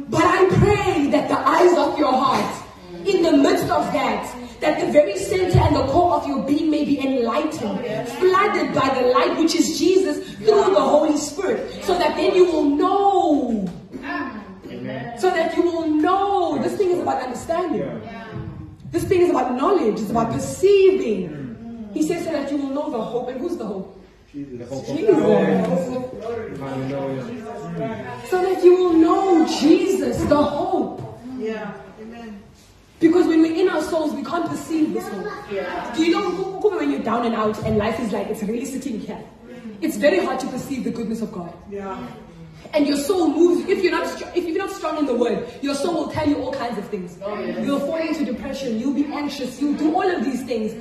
But 0.09 0.25
I 0.25 0.49
pray 0.59 1.07
that 1.13 1.29
the 1.29 1.39
eyes 1.39 1.77
of 1.79 1.97
your 1.97 2.13
heart, 2.13 2.63
in 3.07 3.23
the 3.23 3.37
midst 3.37 3.71
of 3.71 3.93
that, 3.93 4.27
that 4.61 4.81
the 4.81 4.91
very 4.91 5.17
center 5.17 5.61
and 5.61 5.77
the 5.77 5.87
core 5.87 6.15
of 6.15 6.27
your 6.27 6.43
being 6.45 6.71
may 6.71 6.85
be 6.85 6.99
enlightened, 6.99 7.87
flooded 8.19 8.75
by 8.75 8.89
the 8.99 9.07
light 9.09 9.39
which 9.39 9.55
is 9.55 9.79
Jesus 9.79 10.27
through 10.39 10.75
the 10.75 10.81
Holy 10.81 11.17
Spirit, 11.17 11.85
so 11.85 11.97
that 11.99 12.17
then 12.17 12.35
you 12.35 12.47
will 12.47 12.65
know. 12.65 13.69
So 15.19 15.31
that 15.31 15.57
you 15.57 15.63
will 15.63 15.87
know. 15.87 16.59
This 16.63 16.77
thing 16.77 16.91
is 16.91 16.99
about 17.01 17.23
understanding. 17.23 18.01
This 18.91 19.05
thing 19.05 19.21
is 19.23 19.31
about 19.31 19.55
knowledge. 19.57 20.01
It's 20.01 20.11
about 20.11 20.33
perceiving. 20.33 21.91
He 21.93 22.03
says 22.07 22.25
so 22.25 22.33
that 22.33 22.51
you 22.51 22.59
will 22.59 22.71
know 22.71 22.91
the 22.91 23.01
hope. 23.01 23.29
And 23.29 23.41
who's 23.41 23.57
the 23.57 23.67
hope? 23.67 23.93
Jesus. 24.33 24.69
Jesus. 24.87 25.09
So 28.31 28.43
that 28.43 28.61
you 28.63 28.77
will 28.77 28.93
know 28.95 29.47
Jesus, 29.47 30.23
the 30.25 30.43
hope. 30.43 31.01
Yeah. 31.39 31.73
Amen. 32.01 32.43
Because 33.01 33.27
when 33.27 33.43
we're 33.43 33.55
in 33.55 33.69
our 33.69 33.83
souls, 33.83 34.15
we 34.15 34.23
can't 34.23 34.49
perceive 34.49 34.93
this 34.93 35.07
hope. 35.09 35.27
Yeah. 35.51 35.95
Do 35.95 36.05
you 36.05 36.13
know 36.13 36.61
when 36.61 36.91
you're 36.91 37.03
down 37.03 37.25
and 37.27 37.35
out 37.35 37.59
and 37.65 37.79
life 37.79 37.99
is 38.01 38.13
like 38.13 38.29
it's 38.29 38.43
really 38.43 38.65
sitting 38.65 39.01
here? 39.01 39.23
It's 39.81 39.97
very 39.97 40.25
hard 40.25 40.41
to 40.41 40.47
perceive 40.49 40.85
the 40.85 40.91
goodness 40.91 41.23
of 41.23 41.33
God. 41.33 41.53
Yeah. 41.71 41.99
And 42.75 42.87
your 42.87 42.97
soul 42.97 43.29
moves. 43.29 43.69
If 43.69 43.83
you're 43.83 43.93
not 43.93 44.07
if 44.37 44.45
you're 44.45 44.59
not 44.59 44.71
strong 44.71 44.99
in 44.99 45.07
the 45.07 45.15
word, 45.15 45.49
your 45.63 45.75
soul 45.75 45.95
will 45.95 46.13
tell 46.13 46.29
you 46.29 46.37
all 46.43 46.53
kinds 46.53 46.79
of 46.79 46.89
things. 46.89 47.19
Oh, 47.23 47.39
yes. 47.39 47.65
You'll 47.65 47.81
fall 47.81 47.97
into 47.97 48.25
depression. 48.25 48.79
You'll 48.79 48.95
be 48.95 49.07
anxious. 49.07 49.61
You'll 49.61 49.79
do 49.79 49.95
all 49.95 50.09
of 50.09 50.25
these 50.25 50.45
things. 50.45 50.75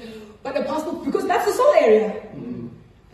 But 0.44 0.56
the 0.56 0.62
apostle, 0.62 0.94
because 1.04 1.28
that's 1.28 1.46
the 1.46 1.54
soul 1.54 1.74
area. 1.80 2.22
Mm. 2.36 2.65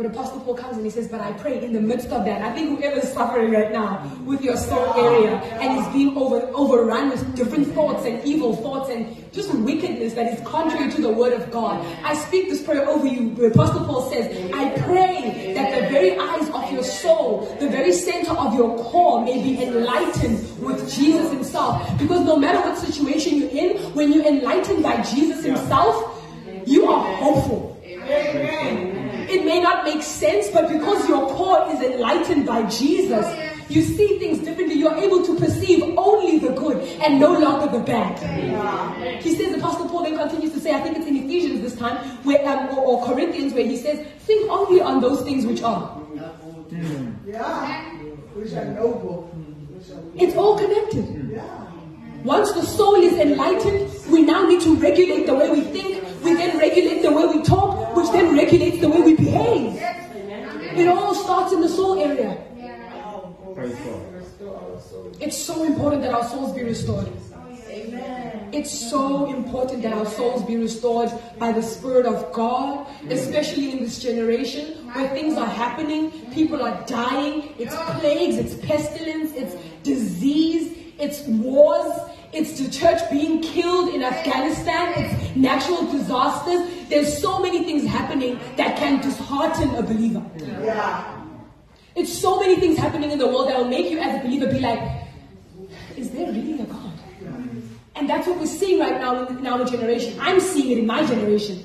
But 0.01 0.13
Apostle 0.13 0.39
Paul 0.39 0.55
comes 0.55 0.77
and 0.77 0.85
he 0.85 0.89
says, 0.89 1.07
But 1.09 1.21
I 1.21 1.31
pray 1.33 1.63
in 1.63 1.73
the 1.73 1.79
midst 1.79 2.09
of 2.09 2.25
that. 2.25 2.41
I 2.41 2.51
think 2.53 2.79
whoever's 2.79 3.13
suffering 3.13 3.51
right 3.51 3.71
now 3.71 4.11
with 4.25 4.41
your 4.41 4.57
soul 4.57 4.93
area 4.95 5.35
and 5.61 5.79
is 5.79 5.87
being 5.93 6.17
over, 6.17 6.41
overrun 6.55 7.11
with 7.11 7.35
different 7.35 7.67
thoughts 7.75 8.03
and 8.07 8.25
evil 8.25 8.55
thoughts 8.55 8.89
and 8.89 9.15
just 9.31 9.53
wickedness 9.53 10.15
that 10.15 10.33
is 10.33 10.47
contrary 10.47 10.89
to 10.93 11.01
the 11.03 11.09
word 11.11 11.33
of 11.33 11.51
God. 11.51 11.85
I 12.03 12.15
speak 12.15 12.49
this 12.49 12.63
prayer 12.63 12.89
over 12.89 13.05
you. 13.05 13.35
The 13.35 13.51
Apostle 13.51 13.85
Paul 13.85 14.09
says, 14.09 14.25
I 14.55 14.71
pray 14.79 15.53
that 15.53 15.79
the 15.79 15.87
very 15.89 16.17
eyes 16.17 16.49
of 16.49 16.71
your 16.71 16.83
soul, 16.83 17.55
the 17.59 17.69
very 17.69 17.93
center 17.93 18.31
of 18.31 18.55
your 18.55 18.83
core 18.83 19.23
may 19.23 19.43
be 19.43 19.63
enlightened 19.63 20.59
with 20.59 20.91
Jesus 20.91 21.31
himself. 21.31 21.87
Because 21.99 22.25
no 22.25 22.37
matter 22.37 22.59
what 22.59 22.75
situation 22.79 23.37
you're 23.37 23.51
in, 23.51 23.77
when 23.93 24.11
you're 24.11 24.25
enlightened 24.25 24.81
by 24.81 24.99
Jesus 25.03 25.45
himself, 25.45 26.25
you 26.65 26.87
are 26.87 27.03
hopeful. 27.17 27.79
Amen. 27.85 28.90
It 29.31 29.45
may 29.45 29.61
not 29.61 29.85
make 29.85 30.03
sense, 30.03 30.49
but 30.49 30.67
because 30.67 31.07
your 31.07 31.25
core 31.29 31.65
is 31.71 31.79
enlightened 31.79 32.45
by 32.45 32.63
Jesus, 32.67 33.25
you 33.69 33.81
see 33.81 34.19
things 34.19 34.39
differently. 34.39 34.75
You're 34.75 34.95
able 34.95 35.25
to 35.25 35.37
perceive 35.37 35.81
only 35.97 36.39
the 36.39 36.49
good 36.49 36.77
and 37.01 37.17
no 37.17 37.31
longer 37.31 37.71
the 37.71 37.81
bad. 37.81 38.19
He 39.23 39.33
says, 39.35 39.57
Apostle 39.57 39.87
Paul 39.87 40.03
then 40.03 40.17
continues 40.17 40.51
to 40.51 40.59
say, 40.59 40.73
I 40.73 40.81
think 40.81 40.97
it's 40.97 41.07
in 41.07 41.15
Ephesians 41.15 41.61
this 41.61 41.77
time, 41.77 41.95
where, 42.25 42.45
um, 42.45 42.77
or, 42.77 42.99
or, 42.99 43.05
Corinthians, 43.05 43.53
where 43.53 43.65
he 43.65 43.77
says, 43.77 44.05
think 44.19 44.51
only 44.51 44.81
on 44.81 44.99
those 44.99 45.21
things 45.21 45.45
which 45.45 45.61
are. 45.61 45.97
Yeah. 47.25 47.91
Which 48.33 48.51
are 48.51 48.65
noble. 48.65 49.33
It's 50.15 50.35
all 50.35 50.57
connected. 50.57 51.39
Once 52.25 52.51
the 52.51 52.63
soul 52.63 52.95
is 52.95 53.13
enlightened, 53.13 53.89
we 54.11 54.21
now 54.23 54.45
need 54.45 54.61
to 54.61 54.75
regulate 54.75 55.25
the 55.25 55.33
way 55.33 55.49
we 55.49 55.61
think. 55.61 56.03
We 56.23 56.33
then 56.35 56.57
regulate 56.57 57.01
the 57.01 57.11
way 57.11 57.25
we 57.25 57.41
talk, 57.43 57.95
which 57.95 58.11
then 58.11 58.35
regulates 58.35 58.79
the 58.79 58.89
way 58.89 59.01
we 59.01 59.15
behave. 59.15 59.75
It 60.77 60.87
all 60.87 61.15
starts 61.15 61.51
in 61.53 61.61
the 61.61 61.69
soul 61.69 61.99
area. 61.99 62.37
It's 65.19 65.37
so 65.37 65.63
important 65.63 66.01
that 66.03 66.13
our 66.13 66.23
souls 66.23 66.53
be 66.53 66.63
restored. 66.63 67.07
It's 68.53 68.89
so 68.89 69.27
important 69.27 69.81
that 69.83 69.93
our 69.93 70.05
souls 70.05 70.43
be 70.43 70.57
restored 70.57 71.09
by 71.39 71.51
the 71.51 71.61
Spirit 71.63 72.05
of 72.05 72.33
God, 72.33 72.85
especially 73.09 73.71
in 73.71 73.79
this 73.79 73.99
generation 73.99 74.89
where 74.93 75.09
things 75.09 75.37
are 75.37 75.47
happening, 75.47 76.11
people 76.31 76.61
are 76.61 76.83
dying, 76.85 77.53
it's 77.57 77.75
plagues, 77.99 78.35
it's 78.37 78.55
pestilence, 78.65 79.31
it's 79.33 79.55
disease, 79.83 80.77
it's 80.99 81.21
wars, 81.27 81.93
it's 82.33 82.59
the 82.59 82.69
church 82.69 82.99
being 83.11 83.41
killed 83.41 83.93
in 83.93 84.03
Afghanistan, 84.03 84.93
it's 84.95 85.35
natural 85.35 85.85
disasters. 85.91 86.69
There's 86.89 87.21
so 87.21 87.39
many 87.39 87.63
things 87.63 87.85
happening 87.85 88.39
that 88.57 88.77
can 88.77 89.01
dishearten 89.01 89.75
a 89.75 89.83
believer. 89.83 90.23
Yeah. 90.63 91.17
It's 91.95 92.13
so 92.13 92.39
many 92.39 92.55
things 92.55 92.77
happening 92.77 93.11
in 93.11 93.19
the 93.19 93.27
world 93.27 93.49
that 93.49 93.57
will 93.57 93.67
make 93.67 93.91
you 93.91 93.99
as 93.99 94.19
a 94.19 94.23
believer 94.23 94.47
be 94.47 94.59
like, 94.59 94.79
is 95.97 96.09
there 96.11 96.27
really 96.31 96.61
a 96.61 96.65
God? 96.65 96.91
And 97.95 98.09
that's 98.09 98.25
what 98.25 98.39
we're 98.39 98.47
seeing 98.47 98.79
right 98.79 98.99
now 98.99 99.27
in 99.27 99.45
our 99.45 99.65
generation. 99.65 100.17
I'm 100.19 100.39
seeing 100.39 100.71
it 100.71 100.77
in 100.79 100.87
my 100.87 101.05
generation. 101.05 101.63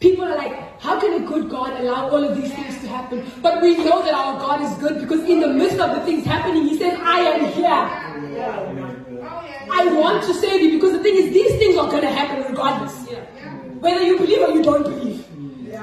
People 0.00 0.24
are 0.24 0.36
like, 0.36 0.80
how 0.80 0.98
can 0.98 1.22
a 1.22 1.26
good 1.26 1.48
God 1.48 1.80
allow 1.80 2.10
all 2.10 2.24
of 2.24 2.36
these 2.36 2.52
things 2.52 2.80
to 2.80 2.88
happen? 2.88 3.24
But 3.40 3.62
we 3.62 3.76
know 3.76 4.02
that 4.02 4.12
our 4.12 4.36
God 4.40 4.60
is 4.62 4.76
good 4.78 5.00
because 5.00 5.20
in 5.20 5.38
the 5.38 5.46
midst 5.46 5.78
of 5.78 5.94
the 5.94 6.04
things 6.04 6.24
happening, 6.26 6.64
He 6.64 6.76
says, 6.76 6.98
I 7.00 7.20
am 7.20 7.52
here. 7.52 8.91
I 9.82 9.92
want 9.92 10.22
to 10.24 10.34
save 10.34 10.62
you 10.62 10.72
because 10.72 10.92
the 10.92 11.02
thing 11.02 11.16
is, 11.16 11.32
these 11.32 11.56
things 11.58 11.76
are 11.76 11.90
going 11.90 12.02
to 12.02 12.10
happen 12.10 12.44
regardless. 12.48 12.94
Whether 13.80 14.02
you 14.02 14.18
believe 14.18 14.42
or 14.48 14.50
you 14.52 14.62
don't 14.62 14.84
believe. 14.84 15.26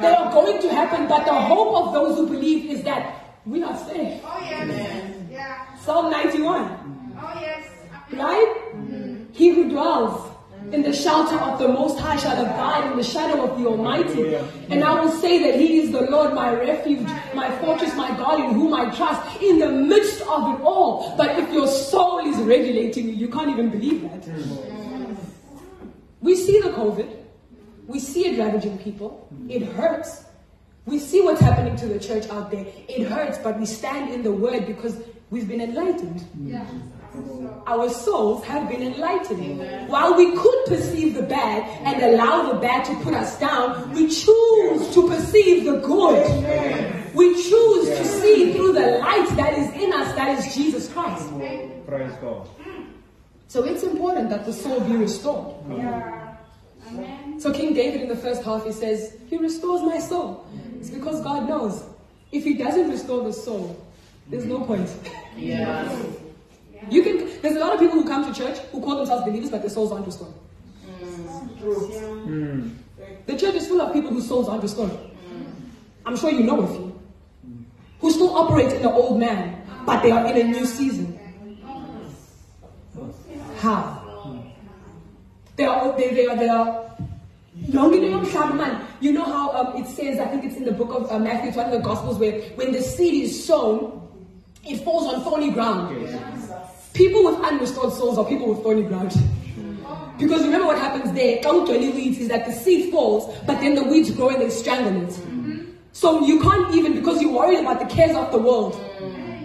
They 0.01 0.13
are 0.15 0.31
going 0.31 0.61
to 0.61 0.69
happen, 0.69 1.07
but 1.09 1.25
the 1.25 1.33
hope 1.33 1.75
of 1.75 1.93
those 1.93 2.15
who 2.17 2.27
believe 2.27 2.71
is 2.71 2.83
that 2.83 3.35
we 3.45 3.61
are 3.63 3.75
saved. 3.85 4.23
Oh, 4.23 4.39
yes. 4.41 5.83
Psalm 5.83 6.09
91. 6.09 7.17
Oh, 7.21 7.37
yes. 7.41 7.67
Right? 8.13 8.55
Mm-hmm. 8.75 9.33
He 9.33 9.49
who 9.49 9.69
dwells 9.69 10.28
in 10.71 10.83
the 10.83 10.93
shelter 10.93 11.35
of 11.37 11.59
the 11.59 11.67
Most 11.67 11.99
High 11.99 12.17
shall 12.17 12.45
abide 12.45 12.91
in 12.91 12.97
the 12.97 13.03
shadow 13.03 13.43
of 13.45 13.59
the 13.59 13.67
Almighty. 13.67 14.35
And 14.69 14.83
I 14.83 14.99
will 14.99 15.11
say 15.11 15.43
that 15.43 15.59
He 15.59 15.79
is 15.79 15.91
the 15.91 16.01
Lord, 16.01 16.33
my 16.33 16.53
refuge, 16.53 17.07
my 17.33 17.49
fortress, 17.59 17.95
my 17.95 18.09
God, 18.17 18.39
in 18.39 18.51
whom 18.53 18.73
I 18.73 18.93
trust, 18.95 19.41
in 19.41 19.59
the 19.59 19.71
midst 19.71 20.21
of 20.21 20.53
it 20.53 20.61
all. 20.61 21.15
But 21.17 21.39
if 21.39 21.51
your 21.51 21.67
soul 21.67 22.19
is 22.19 22.37
regulating 22.37 23.09
you, 23.09 23.15
you 23.15 23.27
can't 23.29 23.49
even 23.49 23.69
believe 23.69 24.01
that. 24.03 24.27
We 26.21 26.35
see 26.35 26.59
the 26.59 26.69
COVID, 26.69 27.09
we 27.87 27.99
see 27.99 28.27
it 28.27 28.37
ravaging 28.37 28.77
people, 28.79 29.27
it 29.47 29.63
hurts. 29.63 30.25
We 30.85 30.99
see 30.99 31.21
what's 31.21 31.39
happening 31.39 31.75
to 31.77 31.87
the 31.87 31.99
church 31.99 32.27
out 32.29 32.49
there. 32.51 32.65
It 32.87 33.07
hurts, 33.07 33.37
but 33.37 33.59
we 33.59 33.65
stand 33.65 34.11
in 34.11 34.23
the 34.23 34.31
word 34.31 34.65
because 34.65 34.99
we've 35.29 35.47
been 35.47 35.61
enlightened. 35.61 36.25
Yeah. 36.43 36.65
Our 37.67 37.89
souls 37.89 38.43
have 38.45 38.67
been 38.67 38.81
enlightened. 38.81 39.41
Amen. 39.41 39.87
While 39.87 40.15
we 40.15 40.35
could 40.35 40.65
perceive 40.65 41.13
the 41.13 41.21
bad 41.23 41.63
and 41.85 42.01
allow 42.01 42.51
the 42.51 42.59
bad 42.59 42.83
to 42.85 42.95
put 43.03 43.13
us 43.13 43.39
down, 43.39 43.91
we 43.93 44.07
choose 44.07 44.93
to 44.93 45.07
perceive 45.07 45.65
the 45.65 45.77
good. 45.77 46.25
Amen. 46.25 47.11
We 47.13 47.33
choose 47.35 47.89
to 47.89 48.05
see 48.05 48.53
through 48.53 48.73
the 48.73 48.97
light 48.97 49.29
that 49.35 49.57
is 49.57 49.69
in 49.81 49.93
us, 49.93 50.15
that 50.15 50.39
is 50.39 50.55
Jesus 50.55 50.91
Christ. 50.91 51.29
Praise 51.85 52.13
God. 52.21 52.47
So 53.47 53.63
it's 53.63 53.83
important 53.83 54.29
that 54.29 54.45
the 54.45 54.53
soul 54.53 54.79
be 54.81 54.95
restored. 54.95 55.55
Yeah. 55.69 56.35
So 57.39 57.53
King 57.53 57.73
David 57.73 58.01
in 58.01 58.09
the 58.09 58.15
first 58.15 58.43
half, 58.43 58.65
he 58.65 58.71
says, 58.71 59.15
He 59.29 59.37
restores 59.37 59.81
my 59.81 59.99
soul. 59.99 60.45
It's 60.79 60.89
because 60.89 61.21
God 61.21 61.47
knows. 61.47 61.83
If 62.31 62.43
he 62.43 62.55
doesn't 62.55 62.89
restore 62.89 63.23
the 63.23 63.33
soul, 63.33 63.75
there's 64.29 64.45
no 64.45 64.61
point. 64.61 64.89
Yeah. 65.35 65.91
You 66.89 67.03
can. 67.03 67.41
There's 67.41 67.55
a 67.55 67.59
lot 67.59 67.73
of 67.73 67.79
people 67.79 68.01
who 68.01 68.07
come 68.07 68.31
to 68.31 68.33
church 68.33 68.57
who 68.71 68.81
call 68.81 68.97
themselves 68.97 69.25
believers, 69.25 69.49
but 69.49 69.61
their 69.61 69.69
souls 69.69 69.91
aren't 69.91 70.05
restored. 70.05 70.33
Mm. 71.61 72.75
The 73.25 73.37
church 73.37 73.55
is 73.55 73.67
full 73.67 73.81
of 73.81 73.93
people 73.93 74.11
whose 74.11 74.27
souls 74.27 74.47
aren't 74.47 74.63
restored. 74.63 74.91
I'm 76.05 76.15
sure 76.17 76.31
you 76.31 76.43
know 76.43 76.61
a 76.61 76.67
few 76.67 76.99
who 77.99 78.11
still 78.11 78.35
operate 78.35 78.71
in 78.71 78.81
the 78.81 78.91
old 78.91 79.19
man, 79.19 79.61
but 79.85 80.01
they 80.01 80.11
are 80.11 80.25
in 80.27 80.37
a 80.37 80.43
new 80.43 80.65
season. 80.65 81.19
How? 83.57 83.97
They 85.57 85.65
are. 85.65 85.97
They, 85.97 86.13
they 86.13 86.27
are. 86.27 86.37
They 86.37 86.49
are. 86.49 86.85
Lonely, 87.67 87.99
they 87.99 88.13
are 88.13 88.23
you 89.01 89.13
know 89.13 89.23
how 89.23 89.51
um, 89.51 89.75
it 89.81 89.87
says, 89.87 90.19
I 90.19 90.25
think 90.25 90.43
it's 90.43 90.55
in 90.55 90.65
the 90.65 90.71
book 90.71 90.93
of 90.93 91.11
uh, 91.11 91.19
Matthew, 91.19 91.49
it's 91.49 91.57
one 91.57 91.67
of 91.67 91.71
the 91.71 91.79
Gospels, 91.79 92.17
where 92.17 92.41
when 92.55 92.71
the 92.71 92.81
seed 92.81 93.23
is 93.23 93.45
sown, 93.45 94.07
it 94.65 94.77
falls 94.83 95.13
on 95.13 95.23
thorny 95.23 95.51
ground. 95.51 95.95
People 96.93 97.23
with 97.25 97.39
unrestored 97.43 97.93
souls 97.93 98.17
are 98.17 98.25
people 98.25 98.53
with 98.53 98.63
thorny 98.63 98.83
ground. 98.83 99.13
Because 100.17 100.43
remember 100.43 100.67
what 100.67 100.77
happens 100.77 101.13
there, 101.13 101.39
elderly 101.43 101.89
weeds, 101.89 102.19
is 102.19 102.27
that 102.27 102.45
the 102.45 102.51
seed 102.51 102.91
falls, 102.91 103.33
but 103.45 103.59
then 103.61 103.75
the 103.75 103.83
weeds 103.83 104.11
grow 104.11 104.29
and 104.29 104.41
they 104.41 104.49
strangle 104.49 105.07
it. 105.07 105.17
So 105.93 106.25
you 106.25 106.41
can't 106.41 106.73
even, 106.75 106.93
because 106.93 107.21
you're 107.21 107.31
worried 107.31 107.59
about 107.59 107.79
the 107.79 107.85
cares 107.85 108.15
of 108.15 108.31
the 108.31 108.37
world, 108.37 108.79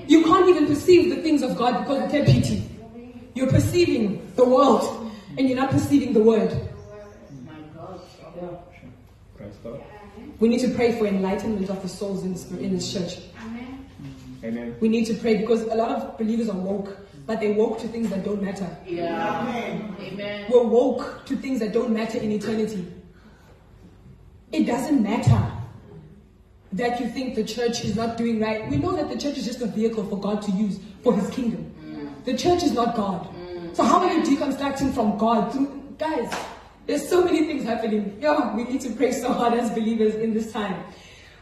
you 0.07 0.22
can't 0.24 0.48
even 0.48 0.66
perceive 0.66 1.14
the 1.14 1.22
things 1.22 1.42
of 1.42 1.57
God 1.57 1.80
because 1.80 2.04
of 2.04 2.11
their 2.11 2.24
pity. 2.24 2.68
You're 3.35 3.50
perceiving 3.50 4.33
the 4.37 4.44
world 4.44 5.11
and 5.38 5.48
you're 5.48 5.59
not 5.59 5.70
perceiving 5.70 6.12
the 6.12 6.20
word. 6.20 6.50
Praise 9.37 9.54
God. 9.62 9.83
We 10.40 10.48
need 10.48 10.61
to 10.61 10.68
pray 10.74 10.98
for 10.98 11.07
enlightenment 11.07 11.70
of 11.70 11.83
the 11.83 11.88
souls 11.88 12.24
in 12.24 12.33
this, 12.33 12.50
in 12.50 12.74
this 12.74 12.92
church. 12.92 13.18
Amen. 14.42 14.76
We 14.80 14.88
need 14.88 15.07
to 15.07 15.14
pray 15.14 15.38
because 15.38 15.62
a 15.62 15.74
lot 15.74 15.90
of 15.90 16.18
believers 16.18 16.48
are 16.48 16.57
woke, 16.57 16.98
but 17.26 17.40
they 17.40 17.52
woke 17.52 17.78
to 17.80 17.88
things 17.88 18.10
that 18.10 18.24
don't 18.24 18.42
matter. 18.42 18.68
Yeah. 18.87 19.48
Amen. 20.00 20.46
We're 20.50 20.62
woke 20.64 21.24
to 21.26 21.37
things 21.37 21.60
that 21.60 21.72
don't 21.72 21.90
matter 21.90 22.18
in 22.18 22.30
eternity. 22.32 22.87
It 24.52 24.64
doesn't 24.64 25.02
matter 25.02 25.50
that 26.72 27.00
you 27.00 27.08
think 27.08 27.34
the 27.34 27.44
church 27.44 27.84
is 27.84 27.96
not 27.96 28.16
doing 28.16 28.40
right. 28.40 28.68
We 28.68 28.76
know 28.76 28.94
that 28.96 29.08
the 29.08 29.16
church 29.16 29.38
is 29.38 29.44
just 29.46 29.62
a 29.62 29.66
vehicle 29.66 30.04
for 30.06 30.18
God 30.18 30.42
to 30.42 30.50
use 30.52 30.78
for 31.02 31.14
his 31.16 31.30
kingdom. 31.30 31.72
Mm. 31.80 32.24
The 32.24 32.37
church 32.37 32.62
is 32.62 32.72
not 32.72 32.96
God. 32.96 33.28
Mm. 33.28 33.74
So 33.76 33.84
how 33.84 34.00
are 34.00 34.12
you 34.12 34.22
deconstructing 34.22 34.92
from 34.92 35.16
God? 35.16 35.52
To, 35.52 35.94
guys, 35.98 36.32
there's 36.87 37.08
so 37.08 37.24
many 37.24 37.46
things 37.46 37.64
happening. 37.64 38.18
Yeah, 38.20 38.54
we 38.54 38.64
need 38.64 38.80
to 38.82 38.90
pray 38.90 39.12
so 39.12 39.32
hard 39.32 39.54
as 39.54 39.70
believers 39.70 40.16
in 40.16 40.34
this 40.34 40.52
time. 40.52 40.84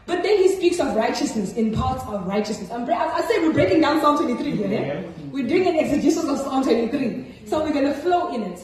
But 0.05 0.21
then 0.23 0.37
he 0.37 0.49
speaks 0.55 0.79
of 0.79 0.95
righteousness 0.95 1.53
in 1.53 1.73
parts 1.73 2.03
of 2.07 2.27
righteousness. 2.27 2.69
I'm, 2.71 2.85
bre- 2.85 2.93
I 2.93 3.07
I 3.07 3.21
say 3.21 3.39
we're 3.39 3.53
breaking 3.53 3.81
down 3.81 4.01
Psalm 4.01 4.17
23 4.17 4.51
here. 4.55 4.67
eh? 4.67 5.03
We're 5.31 5.47
doing 5.47 5.67
an 5.67 5.75
exegesis 5.77 6.25
of 6.25 6.37
Psalm 6.39 6.63
23. 6.63 7.35
So 7.47 7.63
we're 7.63 7.71
going 7.73 7.85
to 7.85 7.93
flow 7.93 8.33
in 8.35 8.43
it. 8.43 8.59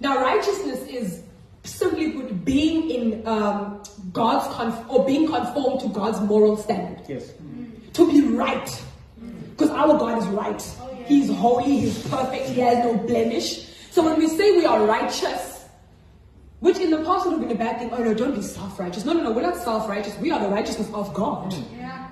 Now, 0.00 0.20
righteousness 0.22 0.86
is 0.88 1.22
simply 1.64 2.12
put 2.12 2.44
being 2.44 2.88
in 2.90 3.26
um, 3.26 3.82
God's 4.12 4.46
conf- 4.54 4.84
or 4.88 5.04
being 5.04 5.26
conformed 5.26 5.80
to 5.80 5.88
God's 5.88 6.20
moral 6.20 6.56
standard. 6.56 7.02
Yes. 7.08 7.32
To 7.94 8.10
be 8.10 8.22
right. 8.36 8.82
Because 9.50 9.70
our 9.70 9.98
God 9.98 10.18
is 10.22 10.26
right. 10.28 10.62
He's 11.06 11.28
holy, 11.30 11.80
He's 11.80 12.06
perfect, 12.08 12.50
He 12.50 12.60
has 12.60 12.78
no 12.84 12.94
blemish. 12.98 13.66
So 13.90 14.04
when 14.04 14.16
we 14.18 14.28
say 14.28 14.52
we 14.56 14.64
are 14.64 14.84
righteous, 14.86 15.57
which 16.60 16.78
in 16.78 16.90
the 16.90 17.04
past 17.04 17.26
would 17.26 17.38
have 17.38 17.40
been 17.40 17.56
a 17.56 17.58
bad 17.58 17.78
thing, 17.78 17.90
oh 17.92 18.02
no, 18.02 18.14
don't 18.14 18.34
be 18.34 18.42
self 18.42 18.78
righteous. 18.78 19.04
No, 19.04 19.12
no, 19.12 19.22
no, 19.22 19.32
we're 19.32 19.42
not 19.42 19.56
self 19.56 19.88
righteous. 19.88 20.16
We 20.18 20.30
are 20.30 20.40
the 20.40 20.48
righteousness 20.48 20.90
of 20.92 21.14
God. 21.14 21.54
Yeah. 21.76 22.08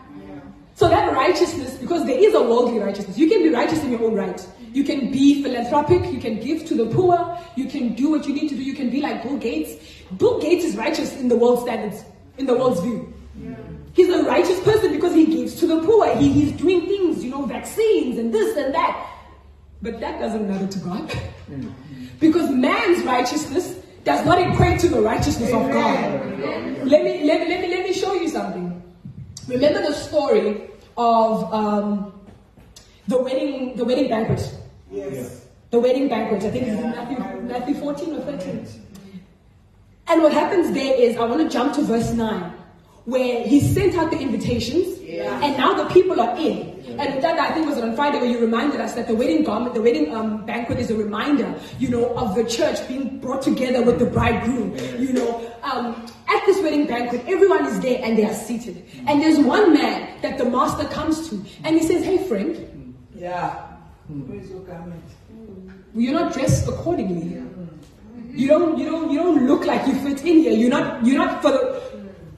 So 0.76 0.88
that 0.90 1.11
righteousness, 1.14 1.78
because 1.78 2.04
there 2.04 2.18
is 2.18 2.35
a 2.35 2.42
worldly 2.42 2.78
righteousness, 2.78 3.16
you 3.16 3.28
can 3.30 3.42
be 3.42 3.48
righteous 3.48 3.82
in 3.82 3.90
your 3.90 4.04
own 4.04 4.14
right. 4.14 4.46
You 4.74 4.85
can 4.85 5.11
be 5.11 5.42
philanthropic, 5.42 6.12
you 6.12 6.20
can 6.20 6.38
give 6.38 6.66
to 6.66 6.74
the 6.74 6.87
poor, 6.94 7.38
you 7.56 7.64
can 7.64 7.94
do 7.94 8.11
what 8.11 8.26
you 8.26 8.35
need 8.35 8.50
to 8.50 8.56
do, 8.56 8.62
you 8.62 8.74
can 8.74 8.90
be 8.90 9.00
like 9.00 9.22
Bill 9.22 9.38
Gates. 9.38 9.82
Bill 10.18 10.38
Gates 10.38 10.66
is 10.66 10.76
righteous 10.76 11.16
in 11.16 11.28
the 11.28 11.37
world 11.37 11.62
standards, 11.62 12.04
in 12.37 12.44
the 12.44 12.54
world's 12.54 12.80
view. 12.80 13.11
Yeah. 13.40 13.54
He's 13.94 14.11
a 14.11 14.22
righteous 14.24 14.61
person 14.61 14.92
because 14.92 15.14
he 15.14 15.24
gives 15.24 15.54
to 15.61 15.66
the 15.66 15.80
poor. 15.80 16.14
He, 16.16 16.30
he's 16.30 16.52
doing 16.52 16.82
things, 16.82 17.24
you 17.24 17.30
know, 17.30 17.46
vaccines 17.46 18.18
and 18.18 18.35
this 18.35 18.54
and 18.59 18.74
that. 18.74 19.11
But 19.80 19.98
that 20.00 20.20
doesn't 20.20 20.46
matter 20.46 20.66
to 20.66 20.78
God. 20.80 21.09
Mm. 21.50 21.72
because 22.20 22.50
man's 22.50 23.04
righteousness 23.04 23.76
does 24.07 24.25
not 24.25 24.40
equate 24.40 24.79
to 24.79 24.88
the 24.88 25.01
righteousness 25.03 25.53
of 25.53 25.69
God. 25.73 26.38
Let 26.87 27.03
me, 27.03 27.25
let, 27.25 27.40
me, 27.40 27.49
let, 27.49 27.61
me, 27.61 27.69
let 27.69 27.85
me 27.85 27.92
show 27.92 28.14
you 28.14 28.29
something. 28.29 28.81
Remember 29.49 29.83
the 29.83 29.92
story 29.92 30.71
of 30.97 31.53
um, 31.53 32.14
the 33.09 33.19
wedding 33.21 33.77
the 33.77 33.85
wedding 33.85 34.09
banquet? 34.09 34.55
Yes. 34.92 35.47
The 35.73 35.81
wedding 35.81 36.09
banquet. 36.09 36.45
I 36.45 36.51
think 36.51 36.69
it's 36.69 36.81
in 36.81 36.90
Matthew, 36.90 37.19
Matthew 37.42 37.75
14 37.75 38.14
or 38.14 38.21
13. 38.21 38.66
And 40.07 40.23
what 40.23 40.33
happens 40.33 40.73
there 40.73 40.95
is, 40.95 41.16
I 41.16 41.25
want 41.25 41.42
to 41.42 41.49
jump 41.49 41.75
to 41.75 41.83
verse 41.83 42.12
9, 42.12 42.53
where 43.07 43.42
he 43.45 43.59
sent 43.61 43.97
out 43.97 44.12
the 44.12 44.19
invitations, 44.19 45.01
and 45.01 45.57
now 45.57 45.75
the 45.75 45.92
people 45.92 46.21
are 46.21 46.37
in. 46.38 46.76
And 46.98 47.22
that 47.22 47.38
I 47.38 47.52
think 47.52 47.66
was 47.66 47.78
on 47.78 47.94
Friday 47.94 48.18
where 48.18 48.30
you 48.30 48.38
reminded 48.40 48.80
us 48.80 48.94
that 48.94 49.06
the 49.06 49.14
wedding 49.14 49.44
garment, 49.44 49.74
the 49.74 49.82
wedding 49.82 50.14
um, 50.14 50.44
banquet 50.46 50.78
is 50.78 50.90
a 50.90 50.96
reminder, 50.96 51.54
you 51.78 51.88
know, 51.88 52.14
of 52.16 52.35
the 52.35 52.44
church 52.44 52.87
being 52.88 53.18
brought 53.20 53.42
together 53.42 53.82
with 53.82 53.98
the 53.98 54.06
bridegroom. 54.06 54.76
You 54.98 55.12
know, 55.12 55.52
um, 55.62 56.06
at 56.28 56.44
this 56.46 56.61
wedding 56.62 56.87
banquet, 56.87 57.22
everyone 57.26 57.66
is 57.66 57.80
there 57.80 58.00
and 58.02 58.16
they 58.16 58.24
are 58.24 58.35
seated. 58.35 58.85
And 59.06 59.20
there's 59.20 59.38
one 59.38 59.74
man 59.74 60.20
that 60.22 60.38
the 60.38 60.44
master 60.44 60.85
comes 60.88 61.28
to, 61.30 61.44
and 61.64 61.76
he 61.76 61.82
says, 61.82 62.04
"Hey, 62.04 62.18
friend, 62.28 62.94
Yeah. 63.14 63.62
Where's 64.09 64.48
your 64.50 64.61
garment? 64.61 65.02
you're 65.94 66.12
not 66.12 66.32
dressed 66.32 66.68
accordingly. 66.68 67.42
You 68.30 68.48
don't, 68.48 68.78
you 68.78 68.90
don't, 68.90 69.11
you 69.11 69.18
don't 69.18 69.46
look 69.46 69.64
like 69.64 69.87
you 69.87 69.94
fit 69.94 70.20
in 70.20 70.40
here. 70.40 70.52
You're 70.52 70.70
not, 70.70 71.04
you're 71.04 71.16
not 71.16 71.40
for 71.40 71.50
the, 71.50 71.82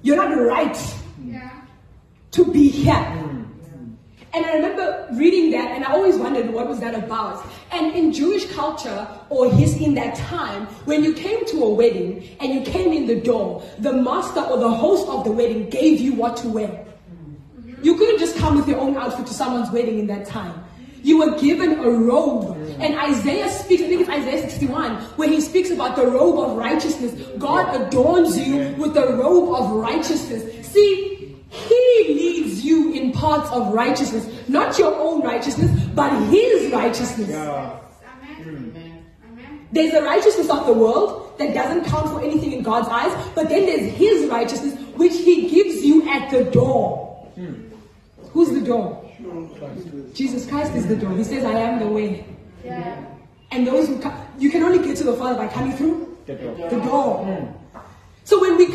you're 0.03 0.17
not 0.17 0.31
right 0.39 0.95
yeah. 1.25 1.51
to 2.31 2.45
be 2.53 2.69
here. 2.69 3.28
And 4.39 4.47
I 4.47 4.55
remember 4.55 5.09
reading 5.15 5.51
that, 5.51 5.73
and 5.73 5.85
I 5.85 5.91
always 5.91 6.17
wondered 6.17 6.51
what 6.51 6.69
was 6.69 6.79
that 6.79 6.95
about. 6.95 7.45
And 7.73 7.93
in 7.97 8.13
Jewish 8.13 8.49
culture, 8.53 9.09
or 9.31 9.51
his 9.51 9.77
in 9.77 9.95
that 9.95 10.15
time, 10.15 10.67
when 10.85 11.03
you 11.03 11.13
came 11.13 11.45
to 11.47 11.65
a 11.65 11.69
wedding 11.69 12.23
and 12.39 12.55
you 12.55 12.61
came 12.61 12.93
in 12.93 13.07
the 13.07 13.21
door, 13.21 13.65
the 13.81 13.93
master 13.93 14.41
or 14.41 14.59
the 14.59 14.71
host 14.71 15.09
of 15.09 15.25
the 15.25 15.33
wedding 15.33 15.69
gave 15.71 16.01
you 16.01 16.15
what 16.15 16.37
to 16.37 16.49
wear. 16.49 16.87
You 17.83 17.97
couldn't 17.97 18.21
just 18.21 18.37
come 18.37 18.57
with 18.57 18.69
your 18.69 18.79
own 18.79 18.97
outfit 18.97 19.27
to 19.27 19.35
someone's 19.35 19.73
wedding 19.73 19.99
in 19.99 20.07
that 20.07 20.27
time. 20.27 20.65
You 21.03 21.19
were 21.19 21.37
given 21.37 21.81
a 21.81 21.91
robe. 21.91 22.57
And 22.79 22.95
Isaiah 22.95 23.51
speaks, 23.51 23.83
I 23.83 23.89
think 23.89 24.03
it's 24.03 24.11
Isaiah 24.11 24.41
61, 24.41 24.95
where 25.17 25.29
he 25.29 25.41
speaks 25.41 25.71
about 25.71 25.97
the 25.97 26.07
robe 26.07 26.39
of 26.39 26.57
righteousness. 26.57 27.13
God 27.39 27.75
adorns 27.75 28.39
you 28.39 28.73
with 28.79 28.95
the 28.95 29.15
robe 29.15 29.53
of 29.53 29.73
righteousness. 29.73 30.65
See, 30.69 31.18
he 31.51 32.05
leads 32.09 32.65
you 32.65 32.93
in 32.93 33.13
paths 33.13 33.51
of 33.51 33.73
righteousness. 33.73 34.27
Not 34.49 34.79
your 34.79 34.95
own 34.95 35.23
righteousness, 35.23 35.71
but 35.95 36.11
his 36.31 36.71
righteousness. 36.73 37.29
Yeah. 37.31 37.79
Hmm. 38.43 38.71
There's 39.73 39.93
a 39.95 40.03
righteousness 40.03 40.49
of 40.51 40.67
the 40.67 40.73
world 40.73 41.39
that 41.39 41.55
doesn't 41.55 41.85
count 41.85 42.09
for 42.09 42.21
anything 42.23 42.53
in 42.53 42.63
God's 42.63 42.89
eyes, 42.89 43.13
but 43.35 43.49
then 43.49 43.67
there's 43.67 43.93
His 43.93 44.27
righteousness 44.29 44.75
which 44.97 45.13
He 45.13 45.49
gives 45.49 45.85
you 45.85 46.09
at 46.09 46.31
the 46.31 46.45
door. 46.45 47.29
Hmm. 47.35 47.55
Who's 48.31 48.51
the 48.51 48.61
door? 48.63 49.05
Jesus 50.15 50.47
Christ 50.49 50.75
is 50.75 50.87
the 50.87 50.97
door. 50.97 51.13
He 51.17 51.25
says, 51.25 51.45
I 51.45 51.53
am 51.59 51.81
the 51.81 51.87
way. 51.89 52.25
Yeah. 52.65 53.05
And 53.51 53.67
those 53.67 53.89
who 53.89 53.99
come, 54.01 54.15
you 54.39 54.51
can 54.51 54.63
only 54.63 54.79
get 54.87 54.97
to 54.99 55.05
the 55.05 55.15
Father 55.15 55.37
by 55.37 55.49
coming 55.49 55.77
through 55.77 56.17
The 56.27 56.35
door. 56.35 56.71
the 56.71 56.81
door. 56.81 57.25
So 57.25 57.27
when 57.33 57.43
we 57.43 57.68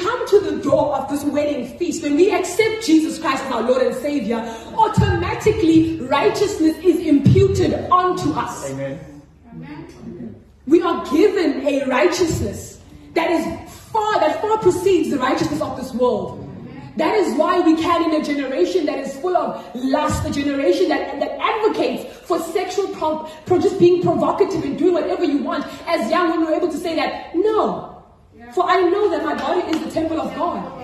come 0.03 0.27
to 0.27 0.39
the 0.39 0.61
door 0.61 0.95
of 0.95 1.09
this 1.09 1.23
wedding 1.23 1.77
feast, 1.77 2.03
when 2.03 2.15
we 2.15 2.31
accept 2.31 2.85
Jesus 2.85 3.17
Christ 3.19 3.43
as 3.45 3.51
our 3.51 3.63
Lord 3.63 3.81
and 3.81 3.95
Savior, 3.95 4.37
automatically 4.75 5.99
righteousness 6.01 6.77
is 6.83 6.99
imputed 6.99 7.73
onto 7.89 8.31
us. 8.33 8.69
Amen. 8.69 8.99
We 10.67 10.81
are 10.81 11.05
given 11.11 11.65
a 11.67 11.85
righteousness 11.85 12.79
that 13.13 13.29
is 13.31 13.71
far, 13.91 14.19
that 14.19 14.41
far 14.41 14.57
precedes 14.59 15.09
the 15.09 15.17
righteousness 15.17 15.61
of 15.61 15.77
this 15.77 15.93
world. 15.93 16.39
That 16.97 17.15
is 17.15 17.35
why 17.37 17.59
we 17.59 17.75
can, 17.75 18.11
in 18.11 18.21
a 18.21 18.23
generation 18.23 18.85
that 18.85 18.99
is 18.99 19.17
full 19.17 19.35
of 19.35 19.63
lust, 19.73 20.27
a 20.27 20.31
generation 20.31 20.89
that, 20.89 21.19
that 21.19 21.37
advocates 21.39 22.05
for 22.27 22.39
sexual 22.39 22.87
pro, 22.89 23.27
pro 23.45 23.59
just 23.59 23.79
being 23.79 24.03
provocative 24.03 24.63
and 24.63 24.77
doing 24.77 24.93
whatever 24.93 25.23
you 25.23 25.39
want. 25.39 25.65
As 25.87 26.09
young 26.11 26.29
women, 26.29 26.45
we're 26.45 26.57
able 26.57 26.71
to 26.71 26.77
say 26.77 26.95
that, 26.95 27.35
no. 27.35 27.92
For 28.53 28.63
I 28.69 28.81
know 28.81 29.09
that 29.09 29.23
my 29.23 29.35
body 29.35 29.61
is 29.75 29.83
the 29.83 29.91
temple 29.91 30.21
of 30.21 30.33
God. 30.35 30.81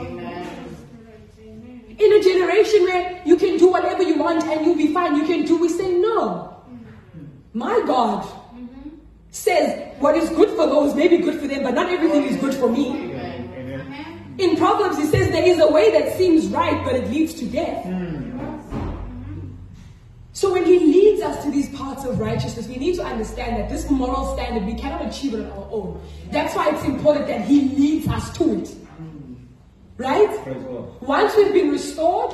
In 2.00 2.14
a 2.14 2.24
generation 2.24 2.84
where 2.84 3.22
you 3.26 3.36
can 3.36 3.58
do 3.58 3.70
whatever 3.70 4.04
you 4.04 4.18
want 4.18 4.44
and 4.46 4.66
you'll 4.66 4.76
be 4.76 4.94
fine, 4.94 5.16
you 5.16 5.26
can 5.26 5.46
do, 5.46 5.58
we 5.58 5.70
say 5.70 5.94
no. 5.98 6.64
My 7.54 7.82
God 7.86 8.26
says 9.32 9.96
what 10.00 10.16
is 10.16 10.30
good 10.30 10.50
for 10.50 10.66
those 10.66 10.96
may 10.96 11.08
be 11.08 11.18
good 11.18 11.40
for 11.40 11.48
them, 11.48 11.64
but 11.64 11.74
not 11.74 11.90
everything 11.92 12.24
is 12.24 12.38
good 12.38 12.56
for 12.56 12.70
me. 12.70 13.14
In 14.40 14.56
Proverbs, 14.56 14.98
he 14.98 15.06
says 15.06 15.30
there 15.30 15.46
is 15.46 15.60
a 15.60 15.70
way 15.70 15.92
that 15.92 16.18
seems 16.18 16.48
right, 16.48 16.84
but 16.86 16.96
it 16.96 17.10
leads 17.10 17.34
to 17.36 17.46
death. 17.46 17.84
Hmm. 17.86 18.09
So 20.40 20.54
when 20.54 20.64
he 20.64 20.80
leads 20.80 21.22
us 21.22 21.44
to 21.44 21.52
these 21.52 21.68
paths 21.76 22.06
of 22.06 22.18
righteousness, 22.18 22.66
we 22.66 22.78
need 22.78 22.96
to 22.96 23.04
understand 23.04 23.58
that 23.58 23.68
this 23.68 23.90
moral 23.90 24.38
standard, 24.38 24.64
we 24.64 24.74
cannot 24.74 25.06
achieve 25.06 25.34
it 25.34 25.42
on 25.42 25.52
our 25.52 25.68
own. 25.70 26.02
That's 26.32 26.56
why 26.56 26.70
it's 26.70 26.86
important 26.86 27.28
that 27.28 27.42
he 27.42 27.64
leads 27.76 28.08
us 28.08 28.32
to 28.38 28.58
it. 28.58 28.74
Right? 29.98 30.30
Once 31.02 31.36
we've 31.36 31.52
been 31.52 31.72
restored, 31.72 32.34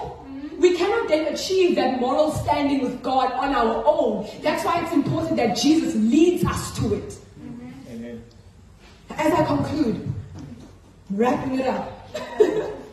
we 0.60 0.78
cannot 0.78 1.08
then 1.08 1.34
achieve 1.34 1.76
that 1.78 2.00
moral 2.00 2.30
standing 2.30 2.84
with 2.84 3.02
God 3.02 3.32
on 3.32 3.56
our 3.56 3.82
own. 3.84 4.30
That's 4.44 4.63
why 4.63 4.84
it's 4.84 4.94
important 4.94 5.38
that 5.38 5.58
Jesus 5.58 5.96
leads 5.96 6.46
us 6.46 6.78
to 6.78 6.94
it. 6.94 7.18
Amen. 7.89 8.24
As 9.10 9.34
I 9.34 9.46
conclude, 9.46 10.13
wrapping 11.10 11.60
it 11.60 11.65
up, 11.65 12.08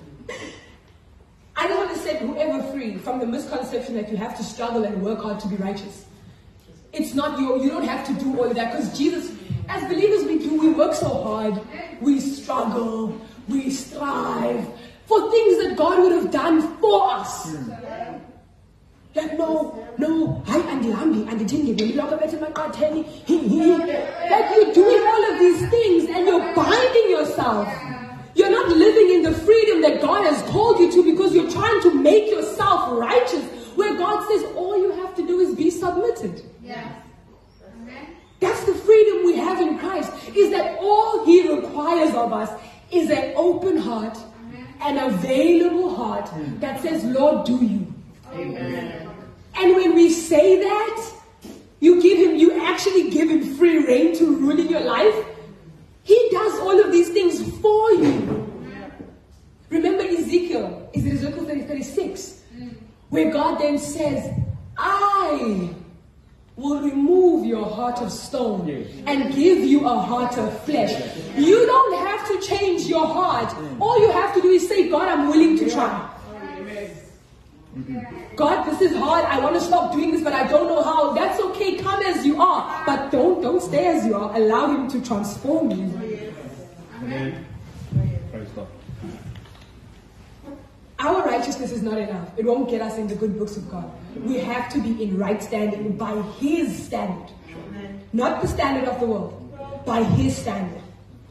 I 1.62 1.68
just 1.68 1.79
want 1.79 1.94
to 1.94 1.98
set 2.01 2.20
whoever 2.22 2.61
free 2.72 2.96
from 2.96 3.20
the 3.20 3.27
misconception 3.27 3.94
that 3.94 4.11
you 4.11 4.16
have 4.16 4.37
to 4.37 4.42
struggle 4.42 4.83
and 4.83 5.01
work 5.01 5.22
hard 5.22 5.38
to 5.38 5.46
be 5.46 5.55
righteous. 5.55 6.07
It's 6.92 7.14
not 7.14 7.38
your, 7.38 7.57
you 7.59 7.70
don't 7.70 7.87
have 7.87 8.05
to 8.09 8.12
do 8.14 8.37
all 8.37 8.46
of 8.46 8.57
that 8.57 8.72
because 8.72 8.98
Jesus, 8.98 9.31
as 9.68 9.85
believers, 9.85 10.25
we 10.25 10.40
do, 10.40 10.59
we 10.59 10.70
work 10.70 10.92
so 10.92 11.07
hard, 11.22 11.61
we 12.01 12.18
struggle, 12.18 13.16
we 13.46 13.70
strive 13.70 14.66
for 15.07 15.31
things 15.31 15.62
that 15.62 15.77
God 15.77 16.01
would 16.01 16.11
have 16.11 16.33
done 16.33 16.77
for 16.79 17.12
us. 17.12 17.55
Like, 19.14 19.38
no, 19.38 19.87
no, 19.98 20.42
I 20.48 20.59
ngelilonke 20.59 21.79
bethe 21.79 22.40
emaqatheni. 22.40 23.05
hi, 23.29 23.38
hi. 23.87 24.31
Like 24.31 24.57
you're 24.57 24.75
doing 24.75 25.07
all 25.07 25.33
of 25.33 25.38
these 25.38 25.70
things 25.70 26.11
and 26.11 26.27
you're 26.27 26.55
binding 26.57 27.11
yourself. 27.11 27.68
You're 28.42 28.50
not 28.50 28.76
living 28.76 29.14
in 29.14 29.22
the 29.22 29.33
freedom 29.33 29.83
that 29.83 30.00
God 30.00 30.24
has 30.24 30.42
called 30.50 30.81
you 30.81 30.90
to 30.90 31.05
because 31.05 31.33
you're 31.33 31.48
trying 31.48 31.81
to 31.83 31.94
make 31.94 32.28
yourself 32.28 32.98
righteous. 32.98 33.44
Where 33.76 33.96
God 33.96 34.26
says 34.28 34.42
all 34.57 34.76
you 34.76 34.90
have 35.00 35.14
to 35.14 35.24
do 35.24 35.38
is 35.38 35.55
be 35.55 35.70
submitted. 35.70 36.42
Yes. 36.61 36.92
That's 38.40 38.64
the 38.64 38.74
freedom 38.74 39.24
we 39.26 39.37
have 39.37 39.61
in 39.61 39.78
Christ. 39.78 40.12
Is 40.35 40.50
that 40.50 40.76
all 40.81 41.24
He 41.24 41.55
requires 41.55 42.12
of 42.16 42.33
us 42.33 42.50
is 42.90 43.11
an 43.11 43.33
open 43.37 43.76
heart, 43.76 44.18
an 44.81 44.98
available 44.98 45.94
heart 45.94 46.28
that 46.59 46.83
says, 46.83 47.05
Lord, 47.05 47.46
do 47.46 47.64
you. 47.64 47.94
Amen. 48.33 49.09
And 49.55 49.76
when 49.76 49.94
we 49.94 50.11
say 50.11 50.64
that, 50.64 51.12
you 51.78 52.02
give 52.02 52.18
him, 52.18 52.35
you 52.35 52.61
actually 52.66 53.09
give 53.11 53.31
him 53.31 53.55
free 53.55 53.87
reign 53.87 54.16
to 54.16 54.37
rule 54.37 54.59
in 54.59 54.68
your 54.68 54.81
life. 54.81 55.14
He 56.05 56.28
does 56.31 56.59
all 56.61 56.81
of 56.81 56.90
these 56.90 57.11
things 57.11 57.40
for 57.61 57.92
you. 57.92 58.42
Remember 59.70 60.02
Ezekiel, 60.02 60.90
is 60.92 61.07
it 61.07 61.14
Ezekiel 61.14 61.46
30, 61.46 61.62
36? 61.62 62.42
Where 63.12 63.31
God 63.31 63.61
then 63.61 63.77
says, 63.79 64.33
I 64.79 65.68
will 66.57 66.81
remove 66.81 67.44
your 67.44 67.66
heart 67.66 68.01
of 68.01 68.11
stone 68.11 68.66
Yes. 68.66 68.87
and 69.07 69.35
give 69.35 69.59
you 69.59 69.87
a 69.87 69.98
heart 69.98 70.38
of 70.38 70.48
flesh. 70.64 70.92
You 71.37 71.66
don't 71.66 71.98
have 72.07 72.27
to 72.29 72.40
change 72.40 72.87
your 72.87 73.07
heart. 73.07 73.55
All 73.81 74.01
you 74.01 74.11
have 74.12 74.33
to 74.35 74.40
do 74.40 74.48
is 74.48 74.66
say, 74.66 74.88
God, 74.88 75.09
I'm 75.09 75.29
willing 75.29 75.59
to 75.59 75.70
try. 75.70 76.09
God, 78.35 78.64
this 78.64 78.81
is 78.81 78.96
hard. 78.96 79.27
I 79.27 79.38
want 79.40 79.57
to 79.57 79.61
stop 79.61 79.92
doing 79.92 80.12
this, 80.12 80.22
but 80.22 80.33
I 80.33 80.46
don't 80.48 80.66
know 80.68 80.83
how. 80.83 81.12
That's 81.12 81.38
okay. 81.38 81.77
Come 81.77 82.03
as 82.05 82.25
you 82.25 82.40
are, 82.40 82.83
but 82.87 83.11
don't 83.11 83.42
don't 83.42 83.61
stay 83.61 83.88
as 83.88 84.07
you 84.07 84.14
are. 84.14 84.35
Allow 84.35 84.68
Him 84.75 84.88
to 84.88 85.03
transform 85.05 85.70
you. 85.70 86.31
Amen. 87.03 87.44
Praise 88.31 88.48
God. 88.57 88.66
Our 91.03 91.25
righteousness 91.25 91.73
is 91.73 91.83
not 91.83 91.99
enough. 91.99 92.29
It 92.37 92.45
won't 92.45 92.71
get 92.71 92.81
us 92.81 92.97
in 92.97 93.09
the 93.09 93.17
good 93.17 93.37
books 93.37 93.57
of 93.57 93.69
God. 93.69 93.91
We 94.17 94.38
have 94.38 94.73
to 94.73 94.81
be 94.81 95.03
in 95.03 95.19
right 95.19 95.43
standing 95.43 95.97
by 95.97 96.15
His 96.38 96.87
standard, 96.87 97.29
not 98.12 98.41
the 98.41 98.47
standard 98.47 98.88
of 98.88 99.01
the 99.01 99.07
world, 99.07 99.85
by 99.85 100.05
His 100.05 100.37
standard. 100.37 100.81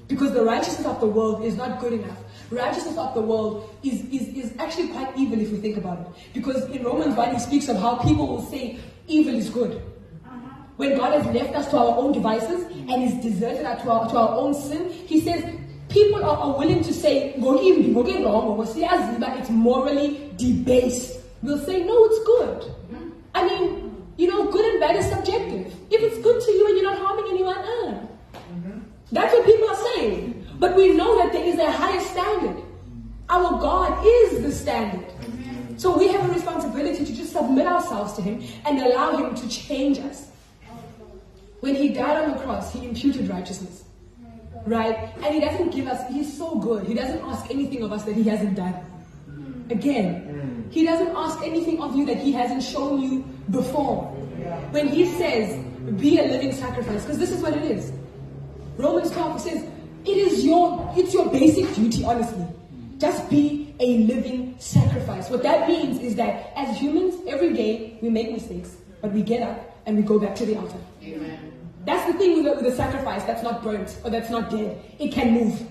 Because 0.10 0.34
the 0.34 0.44
righteousness 0.44 0.86
of 0.86 1.00
the 1.00 1.08
world 1.08 1.46
is 1.46 1.56
not 1.56 1.80
good 1.80 1.94
enough. 1.94 2.18
Righteousness 2.50 2.98
of 2.98 3.14
the 3.14 3.22
world 3.22 3.74
is, 3.82 4.02
is, 4.12 4.28
is 4.36 4.54
actually 4.60 4.90
quite 4.90 5.18
evil 5.18 5.40
if 5.40 5.50
you 5.50 5.58
think 5.58 5.78
about 5.78 6.02
it. 6.02 6.08
Because 6.34 6.66
in 6.66 6.84
Romans 6.84 7.16
1, 7.16 7.34
he 7.36 7.40
speaks 7.40 7.70
of 7.70 7.78
how 7.78 7.96
people 7.96 8.28
will 8.28 8.42
say 8.42 8.78
evil 9.08 9.34
is 9.34 9.50
good. 9.50 9.82
When 10.76 10.98
God 10.98 11.14
has 11.14 11.34
left 11.34 11.56
us 11.56 11.70
to 11.70 11.78
our 11.78 11.98
own 11.98 12.12
devices 12.12 12.66
and 12.90 13.04
is 13.04 13.14
deserted 13.24 13.66
us 13.66 13.82
to 13.84 13.90
our, 13.90 14.10
to 14.10 14.18
our 14.18 14.36
own 14.36 14.54
sin, 14.54 14.90
He 14.90 15.22
says 15.22 15.46
people 15.92 16.24
are, 16.24 16.38
are 16.38 16.58
willing 16.58 16.84
to 16.84 16.94
say, 16.94 17.36
"Go 17.40 17.62
even 17.62 17.94
go 17.94 18.04
get 18.04 18.24
wrong, 18.24 18.58
or 18.58 18.66
siyazi 18.66 19.14
uba 19.14 19.38
it's 19.38 19.50
morally 19.50 20.32
debased. 20.38 21.22
We'll 21.44 21.58
say, 21.60 21.84
no, 21.84 22.06
it's 22.06 22.24
good. 22.26 22.72
I 23.34 23.48
mean, 23.48 24.06
you 24.18 24.28
know, 24.28 24.52
good 24.52 24.64
and 24.66 24.80
bad 24.80 24.96
is 24.96 25.10
subjective. 25.10 25.74
If 25.90 26.02
it's 26.04 26.20
good 26.20 26.42
to 26.42 26.52
you 26.52 26.68
and 26.68 26.78
you're 26.78 26.92
not 26.92 27.00
harming 27.00 27.26
anyone, 27.34 27.58
uh, 27.58 28.08
that's 29.12 29.34
what 29.34 29.46
people 29.46 29.68
are 29.70 29.84
saying. 29.96 30.48
But 30.60 30.76
we 30.76 30.94
know 30.94 31.18
that 31.18 31.34
there 31.34 31.44
is 31.44 31.58
a 31.58 31.72
higher 31.72 32.00
standard. 32.00 32.62
Our 33.30 33.60
God 33.60 34.06
is 34.06 34.44
the 34.44 34.52
standard. 34.52 35.06
So 35.78 35.98
we 35.98 36.10
have 36.10 36.30
a 36.30 36.34
responsibility 36.34 37.04
to 37.04 37.14
just 37.14 37.34
submit 37.34 37.66
ourselves 37.66 38.14
to 38.14 38.22
Him 38.22 38.44
and 38.66 38.80
allow 38.80 39.18
Him 39.18 39.34
to 39.34 39.50
change 39.50 39.98
us. 40.00 40.30
When 41.62 41.74
He 41.76 41.90
died 41.90 42.24
on 42.24 42.32
the 42.32 42.40
cross, 42.44 42.72
He 42.72 42.86
imputed 42.86 43.28
righteousness. 43.30 43.84
Right? 44.66 44.96
And 45.24 45.34
He 45.34 45.40
doesn't 45.40 45.72
give 45.72 45.88
us, 45.88 46.02
He's 46.12 46.38
so 46.38 46.56
good. 46.56 46.86
He 46.88 46.94
doesn't 46.94 47.22
ask 47.22 47.50
anything 47.50 47.84
of 47.84 47.92
us 47.92 48.04
that 48.04 48.16
He 48.16 48.24
hasn't 48.24 48.56
done. 48.56 48.76
Mm. 49.30 49.72
Again, 49.72 50.68
mm. 50.68 50.72
He 50.72 50.86
doesn't 50.86 51.16
ask 51.16 51.42
anything 51.44 51.82
of 51.82 51.96
you 51.96 52.06
that 52.06 52.18
He 52.18 52.32
hasn't 52.32 52.64
shown 52.64 53.02
you 53.02 53.24
before. 53.50 54.06
When 54.72 54.88
He 54.88 55.06
says, 55.06 55.64
be 56.00 56.20
a 56.20 56.24
living 56.24 56.54
sacrifice, 56.54 57.04
because 57.04 57.18
this 57.18 57.32
is 57.32 57.42
what 57.42 57.54
it 57.54 57.64
is. 57.64 57.92
Romans 58.78 59.12
12 59.12 59.42
says, 59.42 59.64
it 60.06 60.18
is 60.18 60.46
your, 60.46 60.92
it's 60.98 61.14
your 61.14 61.30
basic 61.30 61.74
duty, 61.76 62.04
honestly. 62.04 62.46
Just 62.98 63.30
be 63.30 63.76
a 63.80 63.98
living 64.00 64.56
sacrifice. 64.60 65.30
What 65.30 65.44
that 65.44 65.68
means 65.68 66.00
is 66.00 66.16
that 66.16 66.54
as 66.56 66.78
humans, 66.78 67.16
every 67.28 67.54
day 67.54 67.98
we 68.02 68.10
make 68.10 68.32
mistakes, 68.32 68.78
but 69.02 69.12
we 69.12 69.22
get 69.24 69.42
up 69.42 69.80
and 69.86 69.98
we 69.98 70.04
go 70.04 70.20
back 70.20 70.36
to 70.36 70.46
the 70.46 70.56
altar. 70.58 70.78
That's 71.86 72.12
the 72.12 72.18
thing 72.18 72.44
with 72.44 72.46
the, 72.46 72.64
with 72.64 72.76
sacrifice 72.76 73.24
that's 73.24 73.44
not 73.44 73.64
burnt 73.64 73.98
or 74.04 74.10
that's 74.12 74.30
not 74.30 74.50
dead. 74.50 74.80
It 75.00 75.12
can 75.12 75.34
move. 75.34 75.68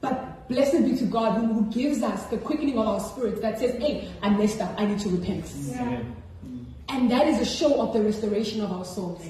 But 0.00 0.48
blessed 0.48 0.84
be 0.84 0.96
to 0.96 1.04
God 1.04 1.38
who, 1.38 1.46
who 1.52 1.70
gives 1.70 2.02
us 2.02 2.24
the 2.26 2.38
quickening 2.38 2.78
of 2.78 2.86
our 2.86 3.00
spirits 3.00 3.40
that 3.42 3.58
says, 3.58 3.80
hey, 3.80 4.08
I 4.22 4.30
messed 4.30 4.60
up. 4.60 4.74
I 4.78 4.86
need 4.86 4.98
to 5.00 5.10
repent. 5.10 5.52
Amen. 5.78 6.16
And 6.88 7.10
that 7.10 7.28
is 7.28 7.40
a 7.40 7.44
show 7.44 7.80
of 7.80 7.92
the 7.92 8.02
restoration 8.02 8.60
of 8.60 8.72
our 8.72 8.84
souls. 8.84 9.24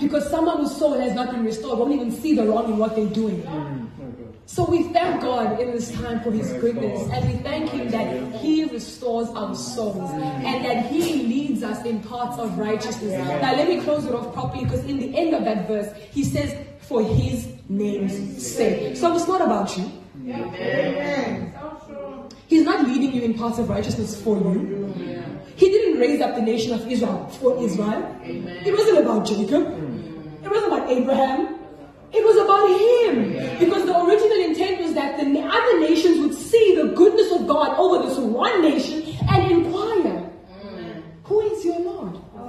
Because 0.00 0.28
someone 0.28 0.58
whose 0.58 0.76
soul 0.76 0.98
has 0.98 1.14
not 1.14 1.30
been 1.30 1.44
restored 1.44 1.78
won't 1.78 1.92
even 1.92 2.10
see 2.10 2.34
the 2.34 2.44
wrong 2.46 2.66
in 2.72 2.78
what 2.78 2.94
they're 2.94 3.06
doing. 3.06 3.42
So 4.44 4.64
we 4.64 4.82
thank 4.92 5.22
God 5.22 5.60
in 5.60 5.70
this 5.70 5.92
time 5.92 6.20
for 6.22 6.32
His 6.32 6.52
goodness, 6.54 7.08
and 7.12 7.24
we 7.24 7.38
thank 7.38 7.70
Him 7.70 7.88
that 7.90 8.34
He 8.40 8.64
restores 8.64 9.28
our 9.28 9.54
souls 9.54 10.10
and 10.10 10.64
that 10.64 10.86
He 10.86 11.22
leads 11.22 11.62
us 11.62 11.84
in 11.86 12.02
paths 12.02 12.36
of 12.38 12.58
righteousness. 12.58 13.12
Now, 13.40 13.54
let 13.54 13.68
me 13.68 13.80
close 13.80 14.04
it 14.04 14.12
off 14.12 14.34
properly 14.34 14.64
because 14.64 14.84
in 14.86 14.98
the 14.98 15.16
end 15.16 15.34
of 15.34 15.44
that 15.44 15.68
verse, 15.68 15.88
He 16.10 16.24
says, 16.24 16.52
For 16.80 17.00
His 17.00 17.46
name's 17.68 18.44
sake. 18.44 18.96
So 18.96 19.14
it's 19.14 19.28
not 19.28 19.40
about 19.40 19.76
you. 19.78 19.88
He's 22.48 22.64
not 22.64 22.84
leading 22.84 23.12
you 23.12 23.22
in 23.22 23.34
paths 23.34 23.60
of 23.60 23.68
righteousness 23.68 24.20
for 24.20 24.36
you. 24.36 24.79
He 25.60 25.68
didn't 25.68 26.00
raise 26.00 26.22
up 26.22 26.34
the 26.36 26.40
nation 26.40 26.72
of 26.72 26.90
Israel 26.90 27.28
for 27.38 27.62
Israel. 27.62 28.02
It 28.24 28.72
wasn't 28.72 29.00
about 29.00 29.26
Jacob. 29.26 29.66
Hmm. 29.66 30.42
It 30.42 30.50
wasn't 30.50 30.72
about 30.72 30.88
Abraham. 30.88 31.58
It 32.14 32.24
was 32.24 32.36
about 32.40 32.64
him. 32.80 33.58
Because 33.58 33.84
the 33.84 33.94
original 34.02 34.40
intent 34.48 34.80
was 34.80 34.94
that 34.94 35.18
the 35.18 35.42
other 35.42 35.80
nations 35.80 36.18
would 36.20 36.32
see 36.32 36.76
the 36.76 36.94
goodness 36.94 37.30
of 37.32 37.46
God 37.46 37.76
over 37.76 38.08
this 38.08 38.16
one 38.16 38.62
nation 38.62 39.02
and 39.28 39.52
inquire, 39.52 40.20
hmm. 40.62 41.00
Who 41.24 41.40
is 41.42 41.62
your 41.62 41.78
Lord? 41.80 42.16
Oh, 42.38 42.48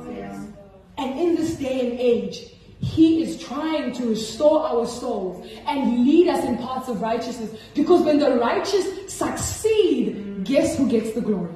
and 0.98 1.20
in 1.20 1.36
this 1.36 1.56
day 1.56 1.82
and 1.82 2.00
age, 2.00 2.48
He 2.80 3.24
is 3.24 3.44
trying 3.44 3.92
to 3.92 4.08
restore 4.08 4.66
our 4.66 4.88
souls 4.88 5.46
and 5.68 6.06
lead 6.06 6.30
us 6.30 6.46
in 6.46 6.58
paths 6.60 6.88
of 6.88 7.02
righteousness. 7.02 7.52
Because 7.76 8.04
when 8.04 8.20
the 8.20 8.38
righteous 8.38 9.14
succeed, 9.14 10.16
hmm. 10.16 10.44
guess 10.44 10.78
who 10.78 10.88
gets 10.88 11.12
the 11.12 11.20
glory? 11.20 11.52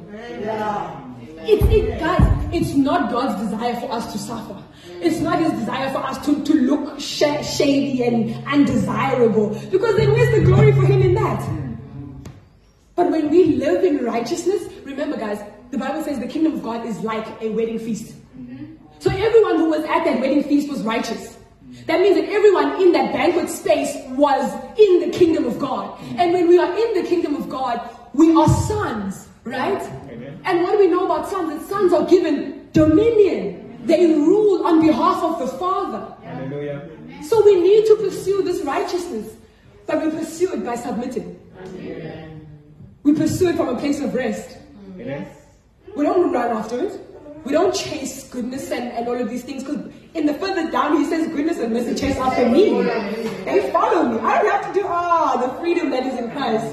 It, 1.48 1.62
it, 1.72 2.00
guys, 2.00 2.54
it's 2.54 2.74
not 2.74 3.12
God's 3.12 3.42
desire 3.42 3.80
for 3.80 3.92
us 3.92 4.12
to 4.14 4.18
suffer. 4.18 4.62
It's 5.02 5.20
not 5.20 5.40
His 5.40 5.52
desire 5.54 5.92
for 5.92 6.00
us 6.00 6.24
to, 6.26 6.44
to 6.44 6.54
look 6.54 7.00
sh- 7.00 7.46
shady 7.58 8.04
and 8.04 8.46
undesirable. 8.48 9.50
Because 9.72 9.96
then 9.98 10.12
where's 10.12 10.36
the 10.36 10.44
glory 10.44 10.72
for 10.72 10.86
Him 10.86 11.02
in 11.02 11.14
that? 11.16 11.48
But 12.96 13.12
when 13.12 13.30
we 13.30 13.58
live 13.58 13.84
in 13.84 14.04
righteousness, 14.04 14.64
remember, 14.84 15.18
guys, 15.18 15.40
the 15.72 15.78
Bible 15.78 16.04
says 16.04 16.20
the 16.20 16.28
kingdom 16.28 16.54
of 16.54 16.64
God 16.64 16.86
is 16.86 17.00
like 17.02 17.28
a 17.42 17.50
wedding 17.50 17.80
feast. 17.80 18.16
So 19.00 19.12
everyone 19.12 19.58
who 19.58 19.70
was 19.70 19.84
at 19.84 20.06
that 20.06 20.20
wedding 20.20 20.44
feast 20.44 20.70
was 20.70 20.82
righteous. 20.84 21.38
That 21.88 22.00
means 22.00 22.16
that 22.16 22.30
everyone 22.30 22.82
in 22.82 22.94
that 22.94 23.14
banquet 23.14 23.50
space 23.50 23.96
was 24.12 24.52
in 24.80 25.02
the 25.02 25.16
kingdom 25.16 25.46
of 25.46 25.60
God. 25.60 26.00
And 26.18 26.34
when 26.34 26.48
we 26.48 26.58
are 26.58 26.72
in 26.72 27.04
the 27.04 27.08
kingdom 27.08 27.36
of 27.36 27.50
God, 27.50 27.88
we 28.14 28.34
are 28.36 28.48
sons, 28.48 29.28
right? 29.46 29.82
Amen. 30.10 30.40
And 30.44 30.62
what 30.64 30.74
do 30.74 30.80
we 30.80 30.88
know 30.88 31.06
about 31.06 31.30
sons? 31.30 31.50
That 31.50 31.70
sons 31.70 31.94
are 31.94 32.06
given 32.06 32.70
dominion. 32.74 33.80
They 33.86 34.08
rule 34.16 34.66
on 34.66 34.82
behalf 34.82 35.24
of 35.24 35.40
the 35.40 35.48
Father. 35.58 36.14
Hallelujah. 36.24 36.90
So 37.24 37.44
we 37.46 37.62
need 37.62 37.86
to 37.86 37.96
pursue 37.96 38.42
this 38.44 38.62
righteousness, 38.64 39.34
but 39.88 40.04
we 40.04 40.10
pursue 40.12 40.54
it 40.54 40.66
by 40.66 40.76
submitting. 40.76 41.40
We 43.04 43.14
pursue 43.14 43.50
it 43.50 43.56
from 43.56 43.70
a 43.70 43.80
place 43.80 44.02
of 44.02 44.14
rest. 44.14 44.58
Amen. 45.00 45.28
We 45.96 46.04
don't 46.04 46.32
run 46.34 46.58
after 46.58 46.80
it. 46.80 47.00
We 47.46 47.52
don't 47.52 47.74
chase 47.76 48.28
goodness 48.30 48.72
and, 48.72 48.92
and 48.92 49.08
all 49.08 49.22
of 49.22 49.30
these 49.30 49.44
things 49.44 49.64
because 49.64 49.86
in 50.16 50.26
the 50.26 50.34
further 50.34 50.72
down 50.72 50.98
he 50.98 51.06
says 51.06 51.28
goodness 51.28 51.60
and 51.60 51.72
mercy 51.72 51.94
chase 51.94 52.18
after 52.18 52.50
me. 52.50 52.82
They 53.46 53.70
follow 53.72 54.10
me. 54.10 54.20
I 54.20 54.42
don't 54.42 54.52
have 54.52 54.74
to 54.74 54.80
do 54.82 54.86
ah 54.88 55.38
the 55.38 55.54
freedom 55.62 55.92
that 55.92 56.08
is 56.08 56.18
in 56.18 56.32
Christ. 56.32 56.66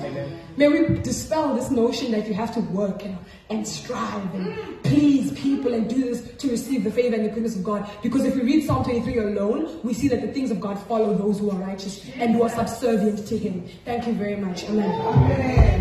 May 0.56 0.68
we 0.68 0.98
dispel 0.98 1.54
this 1.54 1.70
notion 1.70 2.12
that 2.12 2.26
you 2.26 2.34
have 2.34 2.52
to 2.54 2.60
work 2.60 3.04
and, 3.04 3.16
and 3.50 3.66
strive 3.66 4.34
and 4.34 4.82
please 4.82 5.32
people 5.32 5.72
and 5.72 5.88
do 5.88 6.02
this 6.04 6.22
to 6.38 6.50
receive 6.50 6.84
the 6.84 6.90
favor 6.90 7.16
and 7.16 7.24
the 7.24 7.30
goodness 7.30 7.56
of 7.56 7.64
God. 7.64 7.88
Because 8.02 8.24
if 8.24 8.34
we 8.34 8.42
read 8.42 8.66
Psalm 8.66 8.84
23 8.84 9.18
alone, 9.18 9.80
we 9.82 9.94
see 9.94 10.08
that 10.08 10.20
the 10.20 10.32
things 10.32 10.50
of 10.50 10.60
God 10.60 10.78
follow 10.86 11.14
those 11.14 11.38
who 11.38 11.50
are 11.50 11.58
righteous 11.58 12.04
and 12.16 12.34
who 12.34 12.42
are 12.42 12.50
subservient 12.50 13.26
to 13.26 13.38
Him. 13.38 13.66
Thank 13.84 14.06
you 14.06 14.12
very 14.14 14.36
much. 14.36 14.64
Amen. 14.64 15.72